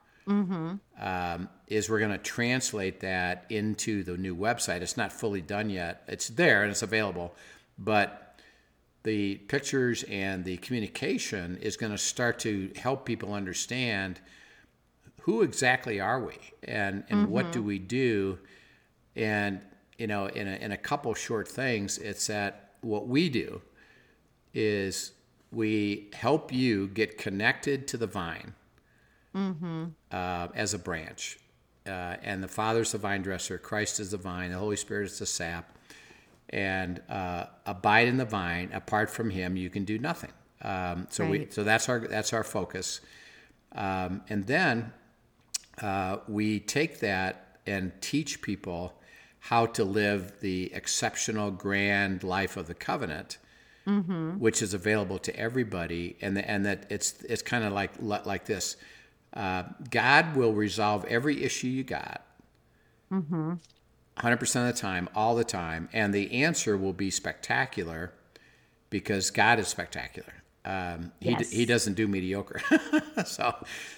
Um, 0.99 1.49
is 1.67 1.89
we're 1.89 1.99
going 1.99 2.11
to 2.11 2.17
translate 2.17 2.99
that 3.01 3.45
into 3.49 4.03
the 4.03 4.17
new 4.17 4.35
website. 4.35 4.81
It's 4.81 4.97
not 4.97 5.11
fully 5.11 5.41
done 5.41 5.69
yet. 5.69 6.03
It's 6.07 6.27
there 6.29 6.61
and 6.61 6.71
it's 6.71 6.83
available, 6.83 7.35
but 7.77 8.39
the 9.03 9.35
pictures 9.35 10.03
and 10.03 10.45
the 10.45 10.57
communication 10.57 11.57
is 11.57 11.75
going 11.75 11.91
to 11.91 11.97
start 11.97 12.39
to 12.39 12.71
help 12.75 13.05
people 13.05 13.33
understand 13.33 14.21
who 15.21 15.41
exactly 15.41 15.99
are 15.99 16.19
we 16.19 16.35
and, 16.63 17.03
and 17.09 17.27
what 17.29 17.51
do 17.51 17.61
we 17.61 17.79
do 17.79 18.37
and 19.15 19.61
you 19.97 20.07
know 20.07 20.27
in 20.27 20.47
a, 20.47 20.55
in 20.55 20.71
a 20.71 20.77
couple 20.77 21.13
short 21.13 21.47
things 21.47 21.97
it's 21.99 22.27
that 22.27 22.71
what 22.81 23.07
we 23.07 23.29
do 23.29 23.61
is 24.53 25.11
we 25.51 26.09
help 26.13 26.51
you 26.53 26.87
get 26.87 27.17
connected 27.17 27.87
to 27.89 27.97
the 27.97 28.07
vine 28.07 28.53
uh, 30.11 30.47
as 30.55 30.73
a 30.73 30.79
branch. 30.79 31.37
Uh, 31.85 32.15
and 32.21 32.43
the 32.43 32.47
Father's 32.47 32.91
the 32.91 32.97
vine 32.97 33.21
dresser, 33.21 33.57
Christ 33.57 33.99
is 33.99 34.11
the 34.11 34.17
vine, 34.17 34.51
the 34.51 34.57
Holy 34.57 34.75
Spirit 34.75 35.05
is 35.05 35.19
the 35.19 35.25
sap. 35.25 35.77
And 36.49 37.01
uh, 37.09 37.45
abide 37.65 38.07
in 38.07 38.17
the 38.17 38.25
vine. 38.25 38.69
Apart 38.73 39.09
from 39.09 39.29
Him, 39.29 39.55
you 39.55 39.69
can 39.69 39.85
do 39.85 39.97
nothing. 39.97 40.31
Um, 40.61 41.07
so 41.09 41.25
we, 41.25 41.47
so 41.49 41.63
that's 41.63 41.87
our 41.89 41.99
that's 41.99 42.33
our 42.33 42.43
focus. 42.43 42.99
Um, 43.71 44.21
and 44.29 44.45
then 44.45 44.91
uh, 45.81 46.17
we 46.27 46.59
take 46.59 46.99
that 46.99 47.57
and 47.65 47.93
teach 48.01 48.41
people 48.41 48.93
how 49.39 49.65
to 49.65 49.83
live 49.83 50.39
the 50.41 50.73
exceptional, 50.73 51.51
grand 51.51 52.23
life 52.23 52.57
of 52.57 52.67
the 52.67 52.73
covenant, 52.75 53.37
which 54.39 54.61
is 54.61 54.73
available 54.73 55.19
to 55.19 55.35
everybody, 55.35 56.15
and 56.21 56.35
the, 56.37 56.49
and 56.49 56.65
that 56.65 56.85
it's 56.89 57.21
it's 57.23 57.41
kind 57.41 57.63
of 57.63 57.73
like 57.73 57.91
like 58.01 58.45
this. 58.45 58.77
Uh, 59.33 59.63
God 59.89 60.35
will 60.35 60.53
resolve 60.53 61.05
every 61.05 61.43
issue 61.43 61.67
you 61.67 61.83
got. 61.83 62.25
100% 63.11 63.61
of 64.69 64.75
the 64.75 64.79
time, 64.79 65.09
all 65.15 65.35
the 65.35 65.43
time. 65.43 65.89
And 65.93 66.13
the 66.13 66.43
answer 66.43 66.77
will 66.77 66.93
be 66.93 67.09
spectacular 67.09 68.13
because 68.89 69.31
God 69.31 69.59
is 69.59 69.67
spectacular. 69.67 70.33
Um, 70.63 71.11
he, 71.19 71.31
Yes. 71.31 71.49
d- 71.49 71.55
he 71.57 71.65
doesn't 71.65 71.95
do 71.95 72.07
mediocre. 72.07 72.61
so, 73.25 73.55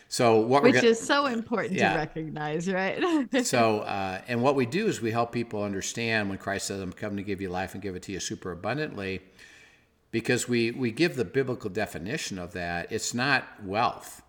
so 0.08 0.38
what 0.38 0.64
we're 0.64 0.70
Which 0.70 0.76
gonna, 0.76 0.88
is 0.88 1.00
so 1.00 1.26
important 1.26 1.74
Yeah. 1.74 1.94
to 1.94 2.00
recognize, 2.00 2.72
right? 2.72 3.04
so, 3.46 3.80
uh, 3.82 4.22
and 4.28 4.42
what 4.42 4.56
we 4.56 4.66
do 4.66 4.88
is 4.88 5.02
we 5.02 5.12
help 5.12 5.32
people 5.34 5.62
understand 5.64 6.30
when 6.30 6.38
Christ 6.38 6.68
says, 6.68 6.80
"I'm 6.80 6.94
coming 6.94 7.18
to 7.18 7.24
give 7.24 7.42
you 7.42 7.50
life 7.50 7.74
and 7.74 7.84
give 7.84 7.96
it 7.98 8.04
to 8.04 8.14
you 8.14 8.20
super 8.22 8.52
abundantly," 8.52 9.20
because 10.14 10.48
we 10.48 10.70
we 10.72 10.92
give 10.92 11.16
the 11.18 11.26
biblical 11.26 11.70
definition 11.70 12.40
of 12.40 12.54
that. 12.54 12.90
It's 12.92 13.14
not 13.14 13.44
wealth. 13.66 14.22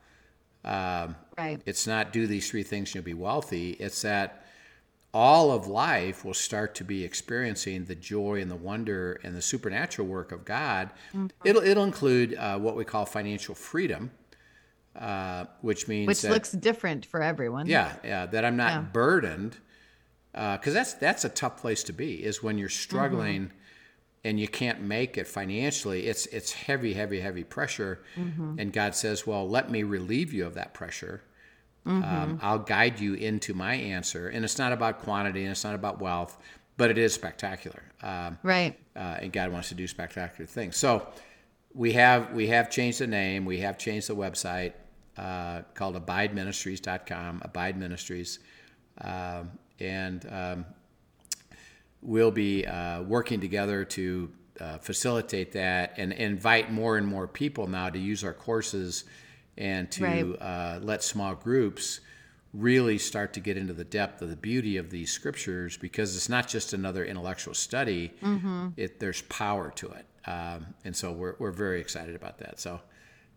right. 0.64 1.58
It's 1.66 1.86
not 1.86 2.12
do 2.12 2.26
these 2.26 2.50
three 2.50 2.64
things 2.64 2.88
and 2.88 2.94
you'll 2.96 3.04
be 3.04 3.14
wealthy. 3.14 3.72
It's 3.72 4.02
that 4.02 4.44
all 5.12 5.52
of 5.52 5.68
life 5.68 6.24
will 6.24 6.34
start 6.34 6.74
to 6.76 6.84
be 6.84 7.04
experiencing 7.04 7.84
the 7.84 7.94
joy 7.94 8.40
and 8.40 8.50
the 8.50 8.56
wonder 8.56 9.20
and 9.22 9.36
the 9.36 9.42
supernatural 9.42 10.08
work 10.08 10.32
of 10.32 10.44
God. 10.44 10.90
It'll 11.44 11.62
it'll 11.62 11.84
include 11.84 12.34
uh, 12.34 12.58
what 12.58 12.76
we 12.76 12.84
call 12.86 13.04
financial 13.04 13.54
freedom, 13.54 14.10
uh, 14.98 15.44
which 15.60 15.86
means 15.86 16.08
Which 16.08 16.22
that, 16.22 16.30
looks 16.32 16.50
different 16.52 17.04
for 17.06 17.22
everyone. 17.22 17.66
yeah, 17.66 17.92
yeah, 18.02 18.24
that 18.26 18.44
I'm 18.44 18.56
not 18.56 18.72
Yeah. 18.72 18.80
burdened, 18.80 19.58
because 20.32 20.72
that's 20.72 20.94
that's 20.94 21.26
a 21.26 21.28
tough 21.28 21.58
place 21.60 21.84
to 21.84 21.92
be. 21.92 22.24
Is 22.24 22.42
when 22.42 22.56
you're 22.56 22.70
struggling 22.70 23.52
and 24.24 24.40
you 24.40 24.48
can't 24.48 24.80
make 24.80 25.18
it 25.18 25.26
financially. 25.28 26.06
It's 26.06 26.26
it's 26.26 26.52
heavy, 26.52 26.94
heavy, 26.94 27.20
heavy 27.20 27.44
pressure, 27.44 28.00
and 28.16 28.72
God 28.72 28.94
says, 28.94 29.26
"Well, 29.26 29.48
let 29.48 29.70
me 29.70 29.82
relieve 29.82 30.32
you 30.32 30.46
of 30.46 30.54
that 30.54 30.72
pressure. 30.74 31.22
Um, 31.86 32.38
I'll 32.42 32.58
guide 32.60 32.98
you 33.00 33.14
into 33.14 33.52
my 33.54 33.74
answer." 33.74 34.28
And 34.28 34.44
it's 34.44 34.58
not 34.58 34.72
about 34.72 35.00
quantity, 35.00 35.42
and 35.42 35.50
it's 35.50 35.64
not 35.64 35.74
about 35.74 36.00
wealth, 36.00 36.38
but 36.76 36.90
it 36.90 36.98
is 36.98 37.12
spectacular. 37.12 37.82
Um, 38.02 38.38
Right. 38.42 38.78
uh, 38.96 39.18
and 39.20 39.32
God 39.32 39.52
wants 39.52 39.68
to 39.68 39.74
do 39.74 39.86
spectacular 39.86 40.46
things. 40.46 40.76
So 40.76 41.06
we 41.74 41.92
have 41.92 42.32
we 42.32 42.46
have 42.48 42.70
changed 42.70 43.00
the 43.00 43.06
name. 43.06 43.44
We 43.44 43.58
have 43.58 43.76
changed 43.78 44.08
the 44.08 44.16
website 44.16 44.72
uh, 45.18 45.62
called 45.74 45.94
AbideMinistries.com. 46.06 47.42
Abide 47.44 47.76
Ministries, 47.76 48.38
um, 49.00 49.50
and 49.80 50.26
um, 50.30 50.64
we'll 52.04 52.30
be 52.30 52.66
uh, 52.66 53.02
working 53.02 53.40
together 53.40 53.84
to 53.84 54.30
uh, 54.60 54.78
facilitate 54.78 55.52
that 55.52 55.94
and 55.96 56.12
invite 56.12 56.70
more 56.70 56.96
and 56.98 57.06
more 57.06 57.26
people 57.26 57.66
now 57.66 57.90
to 57.90 57.98
use 57.98 58.22
our 58.22 58.34
courses 58.34 59.04
and 59.58 59.90
to 59.90 60.04
Right. 60.04 60.24
uh, 60.40 60.78
let 60.82 61.02
small 61.02 61.34
groups 61.34 62.00
really 62.52 62.98
start 62.98 63.32
to 63.34 63.40
get 63.40 63.56
into 63.56 63.72
the 63.72 63.84
depth 63.84 64.22
of 64.22 64.30
the 64.30 64.36
beauty 64.36 64.76
of 64.76 64.90
these 64.90 65.10
scriptures 65.10 65.76
because 65.76 66.14
it's 66.14 66.28
not 66.28 66.46
just 66.46 66.72
another 66.72 67.04
intellectual 67.04 67.54
study 67.54 68.12
it 68.76 69.00
there's 69.00 69.22
power 69.22 69.72
to 69.72 69.88
it 69.88 70.06
um, 70.30 70.66
and 70.84 70.94
so 70.94 71.10
we're, 71.10 71.34
we're 71.40 71.50
very 71.50 71.80
excited 71.80 72.14
about 72.14 72.38
that 72.38 72.60
so 72.60 72.80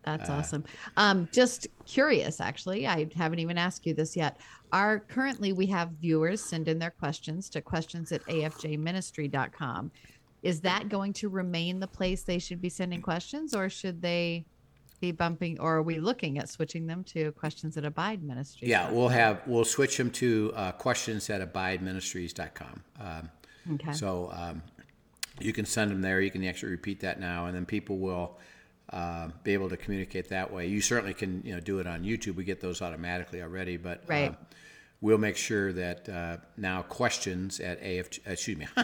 That's 0.04 0.30
Uh, 0.30 0.34
awesome. 0.34 0.64
Um, 0.96 1.28
just 1.32 1.66
curious, 1.84 2.40
actually, 2.40 2.86
I 2.86 3.08
haven't 3.16 3.40
even 3.40 3.58
asked 3.58 3.84
you 3.86 3.92
this 3.94 4.16
yet. 4.16 4.38
Are 4.72 5.00
currently 5.00 5.52
we 5.52 5.66
have 5.66 5.90
viewers 6.00 6.40
send 6.42 6.68
in 6.68 6.78
their 6.78 6.90
questions 6.90 7.48
to 7.50 7.60
questions 7.60 8.12
at 8.12 8.24
afjministry.com. 8.26 9.90
Is 10.42 10.60
that 10.60 10.88
going 10.88 11.12
to 11.14 11.28
remain 11.28 11.80
the 11.80 11.86
place 11.86 12.22
they 12.22 12.38
should 12.38 12.60
be 12.60 12.68
sending 12.68 13.02
questions, 13.02 13.54
or 13.54 13.68
should 13.68 14.00
they 14.00 14.44
be 15.00 15.12
bumping, 15.12 15.58
or 15.60 15.76
are 15.76 15.82
we 15.82 15.98
looking 15.98 16.38
at 16.38 16.48
switching 16.48 16.86
them 16.86 17.04
to 17.04 17.32
questions 17.32 17.76
at 17.76 17.84
Abide 17.84 18.22
Ministry? 18.22 18.68
yeah 18.68 18.90
we'll 18.90 19.08
have 19.08 19.42
we'll 19.46 19.64
switch 19.64 19.96
them 19.96 20.10
to 20.10 20.52
uh, 20.56 20.72
questions 20.72 21.30
at 21.30 21.40
abideministries.com 21.52 22.82
um, 23.00 23.30
Okay. 23.74 23.92
So 23.92 24.30
um, 24.32 24.62
you 25.40 25.52
can 25.52 25.64
send 25.64 25.90
them 25.90 26.00
there. 26.00 26.20
You 26.20 26.30
can 26.30 26.44
actually 26.44 26.72
repeat 26.72 27.00
that 27.00 27.20
now, 27.20 27.46
and 27.46 27.54
then 27.54 27.66
people 27.66 27.98
will 27.98 28.38
uh, 28.92 29.28
be 29.44 29.52
able 29.54 29.68
to 29.68 29.76
communicate 29.76 30.28
that 30.30 30.52
way. 30.52 30.66
You 30.66 30.80
certainly 30.80 31.14
can, 31.14 31.42
you 31.44 31.54
know, 31.54 31.60
do 31.60 31.78
it 31.78 31.86
on 31.86 32.02
YouTube. 32.02 32.34
We 32.36 32.44
get 32.44 32.60
those 32.60 32.80
automatically 32.82 33.42
already, 33.42 33.76
but 33.76 34.02
Right. 34.06 34.30
uh, 34.30 34.34
we'll 35.00 35.18
make 35.18 35.36
sure 35.36 35.72
that 35.72 36.08
uh, 36.08 36.36
now 36.56 36.82
questions 36.82 37.60
at 37.60 37.78
AF, 37.82 38.08
excuse 38.26 38.56
me, 38.56 38.66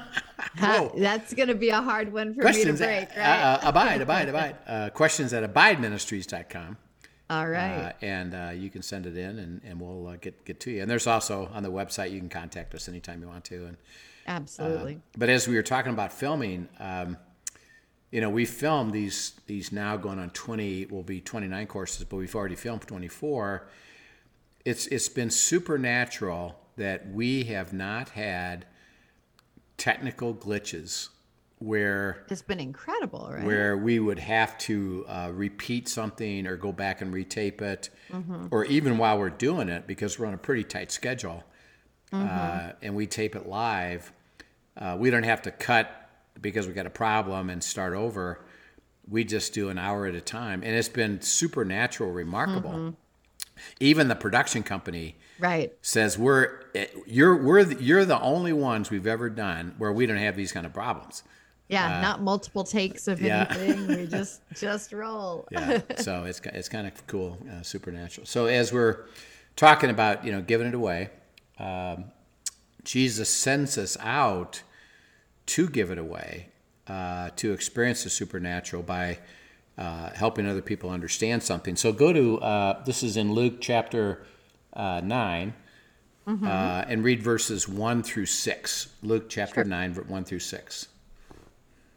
That's 0.60 1.34
going 1.34 1.48
to 1.48 1.54
be 1.54 1.70
a 1.70 1.80
hard 1.80 2.12
one 2.12 2.34
for 2.34 2.42
questions 2.42 2.80
me 2.80 2.86
to 2.86 2.92
at, 2.92 3.08
break, 3.08 3.18
right? 3.18 3.40
uh, 3.40 3.58
uh, 3.64 3.68
abide, 3.68 4.00
abide, 4.02 4.28
abide. 4.28 4.56
Uh, 4.66 4.90
questions 4.90 5.32
at 5.32 5.42
abideministries.com. 5.52 6.76
All 7.30 7.48
right. 7.48 7.86
Uh, 7.86 7.92
and 8.02 8.34
uh, 8.34 8.50
you 8.54 8.68
can 8.70 8.82
send 8.82 9.06
it 9.06 9.16
in, 9.16 9.38
and, 9.38 9.60
and 9.64 9.80
we'll 9.80 10.08
uh, 10.08 10.16
get 10.16 10.44
get 10.44 10.60
to 10.60 10.70
you. 10.70 10.82
And 10.82 10.90
there's 10.90 11.06
also 11.06 11.48
on 11.54 11.62
the 11.62 11.70
website 11.72 12.10
you 12.12 12.18
can 12.20 12.28
contact 12.28 12.74
us 12.74 12.88
anytime 12.88 13.22
you 13.22 13.28
want 13.28 13.44
to. 13.46 13.64
And 13.66 13.76
Absolutely. 14.26 15.00
but 15.16 15.28
as 15.30 15.48
we 15.48 15.54
were 15.56 15.62
talking 15.62 15.92
about 15.92 16.12
filming, 16.12 16.68
um, 16.78 17.16
you 18.14 18.20
know, 18.20 18.30
we 18.30 18.44
filmed 18.44 18.92
these 18.92 19.32
these 19.48 19.72
now 19.72 19.96
going 19.96 20.20
on 20.20 20.30
twenty 20.30 20.86
will 20.86 21.02
be 21.02 21.20
twenty 21.20 21.48
nine 21.48 21.66
courses, 21.66 22.04
but 22.04 22.16
we've 22.16 22.36
already 22.36 22.54
filmed 22.54 22.82
twenty 22.82 23.08
four. 23.08 23.66
It's 24.64 24.86
it's 24.86 25.08
been 25.08 25.30
supernatural 25.30 26.56
that 26.76 27.08
we 27.10 27.42
have 27.44 27.72
not 27.72 28.10
had 28.10 28.66
technical 29.78 30.32
glitches 30.32 31.08
where 31.58 32.24
it's 32.30 32.40
been 32.40 32.60
incredible, 32.60 33.30
right? 33.32 33.42
where 33.42 33.76
we 33.76 33.98
would 33.98 34.20
have 34.20 34.56
to 34.58 35.04
uh, 35.08 35.30
repeat 35.34 35.88
something 35.88 36.46
or 36.46 36.56
go 36.56 36.70
back 36.70 37.00
and 37.00 37.12
retape 37.12 37.60
it, 37.62 37.90
or 38.52 38.64
even 38.66 38.96
while 38.96 39.18
we're 39.18 39.28
doing 39.28 39.68
it 39.68 39.88
because 39.88 40.20
we're 40.20 40.26
on 40.26 40.34
a 40.34 40.38
pretty 40.38 40.62
tight 40.62 40.92
schedule, 40.92 41.42
uh, 42.12 42.70
and 42.80 42.94
we 42.94 43.08
tape 43.08 43.34
it 43.34 43.48
live. 43.48 44.12
Uh, 44.76 44.96
we 44.96 45.10
don't 45.10 45.24
have 45.24 45.42
to 45.42 45.50
cut 45.50 46.03
because 46.40 46.66
we 46.66 46.72
got 46.74 46.86
a 46.86 46.90
problem 46.90 47.50
and 47.50 47.62
start 47.62 47.94
over. 47.94 48.40
We 49.08 49.24
just 49.24 49.52
do 49.52 49.68
an 49.68 49.78
hour 49.78 50.06
at 50.06 50.14
a 50.14 50.20
time, 50.20 50.62
and 50.62 50.74
it's 50.74 50.88
been 50.88 51.20
supernatural, 51.20 52.10
remarkable. 52.12 52.94
Even 53.78 54.08
the 54.08 54.16
production 54.16 54.62
company 54.62 55.16
right. 55.38 55.72
says 55.80 56.18
we're 56.18 56.60
you're 57.06 57.36
we're 57.36 57.64
the, 57.64 57.82
you're 57.82 58.04
the 58.04 58.20
only 58.20 58.52
ones 58.52 58.90
we've 58.90 59.06
ever 59.06 59.30
done 59.30 59.74
where 59.78 59.92
we 59.92 60.06
don't 60.06 60.16
have 60.16 60.36
these 60.36 60.52
kind 60.52 60.66
of 60.66 60.72
problems. 60.72 61.22
Yeah, 61.68 62.00
not 62.02 62.20
multiple 62.20 62.64
takes 62.64 63.06
of 63.08 63.22
Uh, 63.22 63.26
yeah. 63.26 63.46
anything. 63.56 63.86
we 63.86 64.06
just 64.18 64.40
just 64.54 64.92
roll. 64.92 65.46
yeah 65.50 65.80
so 65.98 66.24
it's 66.24 66.40
it's 66.46 66.68
kind 66.68 66.86
of 66.86 67.06
cool 67.06 67.38
uh, 67.50 67.62
supernatural 67.62 68.26
so 68.26 68.46
as 68.46 68.72
we're 68.72 69.04
talking 69.56 69.88
about 69.88 70.24
you 70.26 70.32
know 70.32 70.42
giving 70.42 70.66
it 70.66 70.74
away 70.74 71.08
um, 71.58 72.04
jesus 72.84 73.30
sends 73.30 73.78
us 73.78 73.96
out 74.00 74.62
to 75.46 75.68
give 75.68 75.90
it 75.90 75.98
away 75.98 76.48
uh, 76.86 77.30
to 77.36 77.52
experience 77.52 78.04
the 78.04 78.10
supernatural 78.10 78.82
by 78.82 79.18
uh, 79.76 80.10
helping 80.10 80.46
other 80.46 80.62
people 80.62 80.90
understand 80.90 81.42
something. 81.42 81.76
So 81.76 81.92
go 81.92 82.12
to 82.12 82.40
uh, 82.40 82.84
this 82.84 83.02
is 83.02 83.16
in 83.16 83.32
luke 83.32 83.60
chapter 83.60 84.24
uh, 84.72 85.00
9 85.02 85.54
uh, 86.26 86.84
and 86.88 87.04
read 87.04 87.22
verses 87.22 87.68
1 87.68 88.02
through 88.02 88.26
6 88.26 88.88
luke 89.02 89.28
chapter 89.28 89.62
9 89.64 89.92
ver- 89.94 90.02
1 90.02 90.24
through 90.24 90.38
6 90.38 90.88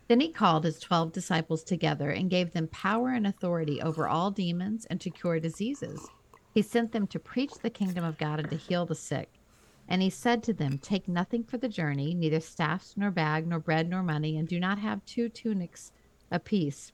Then 0.08 0.20
he 0.20 0.30
called 0.30 0.64
his 0.64 0.80
12 0.80 1.12
disciples 1.12 1.64
together 1.64 2.10
and 2.12 2.30
gave 2.30 2.54
them 2.54 2.68
power 2.68 3.10
and 3.10 3.28
authority 3.28 3.82
over 3.82 4.08
all 4.08 4.32
demons 4.32 4.86
and 4.86 5.00
to 5.02 5.10
cure 5.10 5.40
diseases. 5.40 6.08
He 6.54 6.62
sent 6.62 6.92
them 6.92 7.08
to 7.08 7.20
preach 7.20 7.54
the 7.62 7.70
kingdom 7.70 8.04
of 8.04 8.18
God 8.18 8.40
and 8.40 8.50
to 8.50 8.58
heal 8.58 8.86
the 8.86 8.96
sick. 8.96 9.30
And 9.88 10.02
he 10.02 10.10
said 10.10 10.44
to 10.44 10.54
them, 10.54 10.78
Take 10.78 11.08
nothing 11.08 11.44
for 11.44 11.58
the 11.58 11.70
journey, 11.70 12.14
neither 12.14 12.40
staffs, 12.40 12.96
nor 12.98 13.12
bag, 13.12 13.48
nor 13.48 13.60
bread, 13.60 13.90
nor 13.90 14.04
money, 14.04 14.38
and 14.38 14.48
do 14.48 14.60
not 14.60 14.80
have 14.80 15.06
two 15.06 15.30
tunics 15.30 15.92
apiece. 16.32 16.92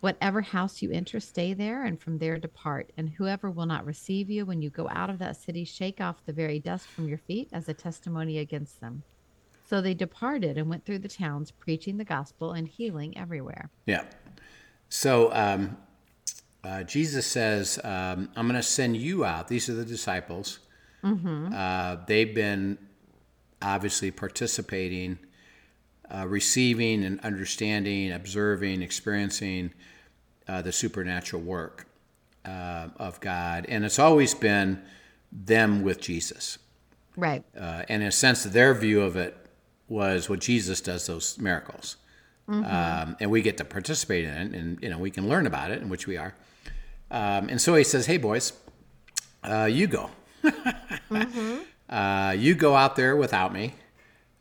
Whatever 0.00 0.40
house 0.40 0.80
you 0.80 0.92
enter, 0.92 1.18
stay 1.18 1.54
there, 1.54 1.84
and 1.84 2.00
from 2.00 2.18
there 2.18 2.38
depart. 2.38 2.92
And 2.96 3.10
whoever 3.10 3.50
will 3.50 3.66
not 3.66 3.84
receive 3.84 4.30
you 4.30 4.46
when 4.46 4.62
you 4.62 4.70
go 4.70 4.88
out 4.90 5.10
of 5.10 5.18
that 5.18 5.36
city, 5.36 5.64
shake 5.64 6.00
off 6.00 6.24
the 6.24 6.32
very 6.32 6.60
dust 6.60 6.86
from 6.86 7.08
your 7.08 7.18
feet 7.18 7.48
as 7.52 7.68
a 7.68 7.74
testimony 7.74 8.38
against 8.38 8.80
them. 8.80 9.02
So 9.68 9.82
they 9.82 9.94
departed 9.94 10.56
and 10.56 10.70
went 10.70 10.86
through 10.86 11.00
the 11.00 11.08
towns, 11.08 11.50
preaching 11.50 11.98
the 11.98 12.04
gospel 12.04 12.52
and 12.52 12.66
healing 12.66 13.18
everywhere. 13.18 13.70
Yeah. 13.86 14.04
So 14.88 15.30
um, 15.34 15.76
uh, 16.64 16.84
Jesus 16.84 17.26
says, 17.26 17.78
um, 17.84 18.30
I'm 18.34 18.46
going 18.46 18.54
to 18.54 18.62
send 18.62 18.96
you 18.96 19.24
out. 19.24 19.48
These 19.48 19.68
are 19.68 19.74
the 19.74 19.84
disciples. 19.84 20.60
Uh, 21.52 21.96
they've 22.06 22.34
been 22.34 22.78
obviously 23.62 24.10
participating, 24.10 25.18
uh, 26.10 26.26
receiving 26.26 27.04
and 27.04 27.20
understanding, 27.20 28.12
observing, 28.12 28.82
experiencing 28.82 29.72
uh, 30.46 30.62
the 30.62 30.72
supernatural 30.72 31.42
work 31.42 31.86
uh, 32.44 32.88
of 32.96 33.20
God. 33.20 33.66
And 33.68 33.84
it's 33.84 33.98
always 33.98 34.34
been 34.34 34.82
them 35.30 35.82
with 35.82 36.00
Jesus. 36.00 36.58
Right. 37.16 37.44
Uh, 37.58 37.82
and 37.88 38.02
in 38.02 38.08
a 38.08 38.12
sense, 38.12 38.44
their 38.44 38.74
view 38.74 39.02
of 39.02 39.16
it 39.16 39.36
was 39.88 40.28
what 40.28 40.40
Jesus 40.40 40.80
does 40.80 41.06
those 41.06 41.38
miracles. 41.38 41.96
Um, 42.64 43.16
and 43.20 43.30
we 43.30 43.42
get 43.42 43.58
to 43.58 43.64
participate 43.64 44.24
in 44.24 44.30
it, 44.30 44.54
and 44.58 44.78
you 44.80 44.88
know 44.88 44.96
we 44.96 45.10
can 45.10 45.28
learn 45.28 45.46
about 45.46 45.70
it, 45.70 45.82
in 45.82 45.90
which 45.90 46.06
we 46.06 46.16
are. 46.16 46.34
Um, 47.10 47.50
and 47.50 47.60
so 47.60 47.74
he 47.74 47.84
says, 47.84 48.06
"Hey, 48.06 48.16
boys, 48.16 48.54
uh, 49.44 49.68
you 49.70 49.86
go. 49.86 50.10
Uh, 51.88 52.34
you 52.36 52.54
go 52.54 52.74
out 52.74 52.96
there 52.96 53.16
without 53.16 53.52
me. 53.52 53.74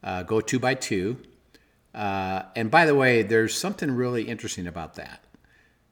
Uh, 0.03 0.23
go 0.23 0.41
two 0.41 0.59
by 0.59 0.73
two. 0.73 1.17
Uh, 1.93 2.43
and 2.55 2.69
by 2.69 2.85
the 2.85 2.95
way, 2.95 3.23
there's 3.23 3.55
something 3.55 3.91
really 3.91 4.23
interesting 4.23 4.67
about 4.67 4.95
that. 4.95 5.23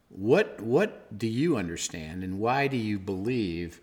What 0.10 0.62
what 0.62 1.18
do 1.18 1.28
you 1.28 1.58
understand, 1.58 2.24
and 2.24 2.40
why 2.40 2.68
do 2.68 2.78
you 2.78 3.00
believe? 3.00 3.82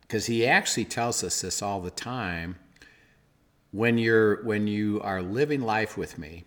Because 0.00 0.26
he 0.26 0.46
actually 0.46 0.86
tells 0.86 1.22
us 1.22 1.40
this 1.42 1.62
all 1.62 1.80
the 1.80 1.90
time. 1.90 2.56
When 3.70 3.98
you're 3.98 4.42
when 4.44 4.66
you 4.66 5.00
are 5.02 5.22
living 5.22 5.60
life 5.60 5.96
with 5.96 6.18
me, 6.18 6.44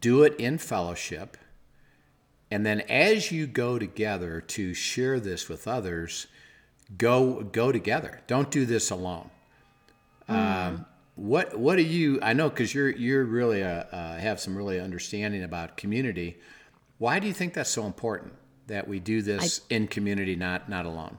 do 0.00 0.22
it 0.24 0.34
in 0.36 0.58
fellowship. 0.58 1.36
And 2.50 2.66
then 2.66 2.80
as 2.82 3.32
you 3.32 3.46
go 3.46 3.78
together 3.78 4.40
to 4.40 4.74
share 4.74 5.18
this 5.20 5.48
with 5.48 5.66
others, 5.66 6.26
go 6.96 7.42
go 7.42 7.72
together. 7.72 8.20
Don't 8.26 8.50
do 8.50 8.66
this 8.66 8.90
alone. 8.90 9.30
Um, 10.28 10.86
what 11.14 11.58
what 11.58 11.76
do 11.76 11.82
you? 11.82 12.18
I 12.22 12.32
know 12.32 12.48
because 12.48 12.74
you're 12.74 12.90
you're 12.90 13.24
really 13.24 13.62
uh, 13.62 13.84
uh, 13.84 14.18
have 14.18 14.40
some 14.40 14.56
really 14.56 14.80
understanding 14.80 15.42
about 15.42 15.76
community. 15.76 16.38
Why 16.98 17.18
do 17.18 17.26
you 17.26 17.34
think 17.34 17.54
that's 17.54 17.70
so 17.70 17.84
important 17.84 18.32
that 18.68 18.86
we 18.88 19.00
do 19.00 19.22
this 19.22 19.62
in 19.68 19.88
community, 19.88 20.36
not 20.36 20.68
not 20.68 20.86
alone? 20.86 21.18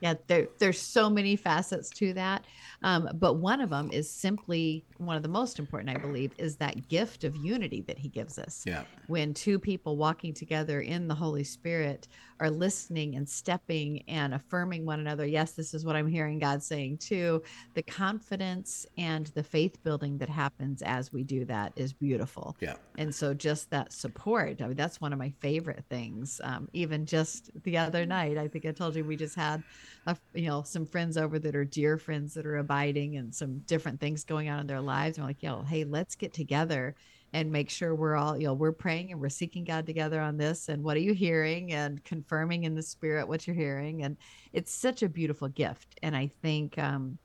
Yeah, 0.00 0.14
there, 0.26 0.48
there's 0.58 0.80
so 0.80 1.10
many 1.10 1.36
facets 1.36 1.90
to 1.90 2.14
that. 2.14 2.44
Um, 2.82 3.08
but 3.14 3.34
one 3.34 3.60
of 3.60 3.70
them 3.70 3.90
is 3.92 4.10
simply 4.10 4.84
one 4.98 5.16
of 5.16 5.22
the 5.22 5.28
most 5.28 5.58
important, 5.58 5.96
I 5.96 6.00
believe, 6.00 6.32
is 6.38 6.56
that 6.56 6.88
gift 6.88 7.24
of 7.24 7.36
unity 7.36 7.82
that 7.82 7.98
he 7.98 8.08
gives 8.08 8.38
us. 8.38 8.64
Yeah. 8.66 8.84
When 9.06 9.34
two 9.34 9.58
people 9.58 9.96
walking 9.96 10.32
together 10.32 10.80
in 10.80 11.08
the 11.08 11.14
Holy 11.14 11.44
Spirit 11.44 12.08
are 12.38 12.50
listening 12.50 13.16
and 13.16 13.28
stepping 13.28 14.02
and 14.08 14.32
affirming 14.32 14.86
one 14.86 15.00
another, 15.00 15.26
yes, 15.26 15.52
this 15.52 15.74
is 15.74 15.84
what 15.84 15.94
I'm 15.96 16.06
hearing 16.06 16.38
God 16.38 16.62
saying 16.62 16.98
too. 16.98 17.42
The 17.74 17.82
confidence 17.82 18.86
and 18.96 19.26
the 19.28 19.42
faith 19.42 19.82
building 19.82 20.16
that 20.18 20.30
happens 20.30 20.80
as 20.82 21.12
we 21.12 21.22
do 21.22 21.44
that 21.46 21.72
is 21.76 21.92
beautiful. 21.92 22.56
Yeah. 22.60 22.76
And 22.96 23.14
so 23.14 23.34
just 23.34 23.70
that 23.70 23.92
support, 23.92 24.62
I 24.62 24.66
mean, 24.66 24.76
that's 24.76 25.00
one 25.00 25.12
of 25.12 25.18
my 25.18 25.32
favorite 25.40 25.84
things. 25.90 26.40
Um, 26.44 26.68
even 26.72 27.04
just 27.04 27.50
the 27.64 27.76
other 27.76 28.06
night, 28.06 28.38
I 28.38 28.48
think 28.48 28.64
I 28.64 28.72
told 28.72 28.96
you 28.96 29.04
we 29.04 29.16
just 29.16 29.36
had, 29.36 29.62
a, 30.06 30.16
you 30.34 30.48
know, 30.48 30.62
some 30.62 30.86
friends 30.86 31.18
over 31.18 31.38
that 31.38 31.54
are 31.54 31.64
dear 31.64 31.98
friends 31.98 32.32
that 32.34 32.46
are 32.46 32.56
abiding 32.70 33.16
and 33.16 33.34
some 33.34 33.58
different 33.66 33.98
things 33.98 34.22
going 34.22 34.48
on 34.48 34.60
in 34.60 34.66
their 34.68 34.80
lives. 34.80 35.18
And 35.18 35.24
we're 35.24 35.30
like, 35.30 35.42
yo, 35.42 35.62
hey, 35.62 35.82
let's 35.82 36.14
get 36.14 36.32
together 36.32 36.94
and 37.32 37.50
make 37.50 37.68
sure 37.68 37.96
we're 37.96 38.14
all, 38.14 38.38
you 38.38 38.46
know, 38.46 38.54
we're 38.54 38.70
praying 38.70 39.10
and 39.10 39.20
we're 39.20 39.28
seeking 39.28 39.64
God 39.64 39.86
together 39.86 40.20
on 40.20 40.36
this. 40.36 40.68
And 40.68 40.84
what 40.84 40.96
are 40.96 41.00
you 41.00 41.12
hearing? 41.12 41.72
And 41.72 42.02
confirming 42.04 42.62
in 42.62 42.76
the 42.76 42.82
spirit 42.82 43.26
what 43.26 43.44
you're 43.44 43.56
hearing. 43.56 44.04
And 44.04 44.16
it's 44.52 44.72
such 44.72 45.02
a 45.02 45.08
beautiful 45.08 45.48
gift. 45.48 45.98
And 46.04 46.14
I 46.14 46.28
think, 46.42 46.78
um, 46.78 47.18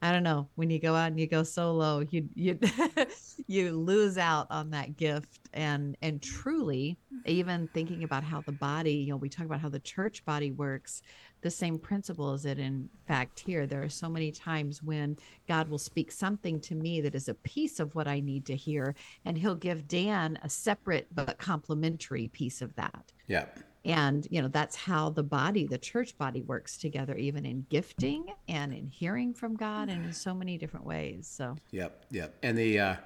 I 0.00 0.12
don't 0.12 0.22
know. 0.22 0.48
When 0.54 0.70
you 0.70 0.78
go 0.78 0.94
out 0.94 1.08
and 1.10 1.18
you 1.18 1.26
go 1.26 1.42
solo, 1.42 2.00
you 2.10 2.28
you 2.34 2.58
you 3.48 3.72
lose 3.72 4.16
out 4.16 4.46
on 4.50 4.70
that 4.70 4.96
gift, 4.96 5.40
and 5.52 5.96
and 6.02 6.22
truly, 6.22 6.98
even 7.26 7.68
thinking 7.74 8.04
about 8.04 8.22
how 8.22 8.42
the 8.42 8.52
body, 8.52 8.92
you 8.94 9.10
know, 9.10 9.16
we 9.16 9.28
talk 9.28 9.46
about 9.46 9.60
how 9.60 9.68
the 9.68 9.80
church 9.80 10.24
body 10.24 10.52
works. 10.52 11.02
The 11.40 11.50
same 11.50 11.78
principle 11.78 12.34
is 12.34 12.44
it 12.44 12.58
in 12.58 12.88
fact 13.06 13.40
here. 13.40 13.66
There 13.66 13.82
are 13.82 13.88
so 13.88 14.08
many 14.08 14.32
times 14.32 14.82
when 14.82 15.16
God 15.48 15.68
will 15.68 15.78
speak 15.78 16.12
something 16.12 16.60
to 16.62 16.74
me 16.74 17.00
that 17.00 17.14
is 17.14 17.28
a 17.28 17.34
piece 17.34 17.80
of 17.80 17.94
what 17.94 18.08
I 18.08 18.20
need 18.20 18.46
to 18.46 18.56
hear, 18.56 18.94
and 19.24 19.36
He'll 19.36 19.56
give 19.56 19.88
Dan 19.88 20.38
a 20.42 20.48
separate 20.48 21.08
but 21.12 21.38
complementary 21.38 22.28
piece 22.28 22.62
of 22.62 22.74
that 22.76 23.12
Yeah. 23.26 23.46
And 23.84 24.26
you 24.30 24.42
know 24.42 24.48
that's 24.48 24.76
how 24.76 25.08
the 25.10 25.22
body 25.22 25.66
the 25.66 25.78
church 25.78 26.16
body 26.18 26.42
works 26.42 26.76
together 26.76 27.14
even 27.16 27.46
in 27.46 27.64
gifting 27.70 28.26
and 28.48 28.72
in 28.72 28.86
hearing 28.88 29.32
from 29.32 29.54
god 29.54 29.88
and 29.88 30.04
in 30.04 30.12
so 30.12 30.34
many 30.34 30.58
different 30.58 30.84
ways 30.84 31.26
so 31.26 31.56
Yep, 31.70 32.04
yep. 32.10 32.34
And 32.42 32.56
the, 32.56 32.80
uh, 32.80 32.96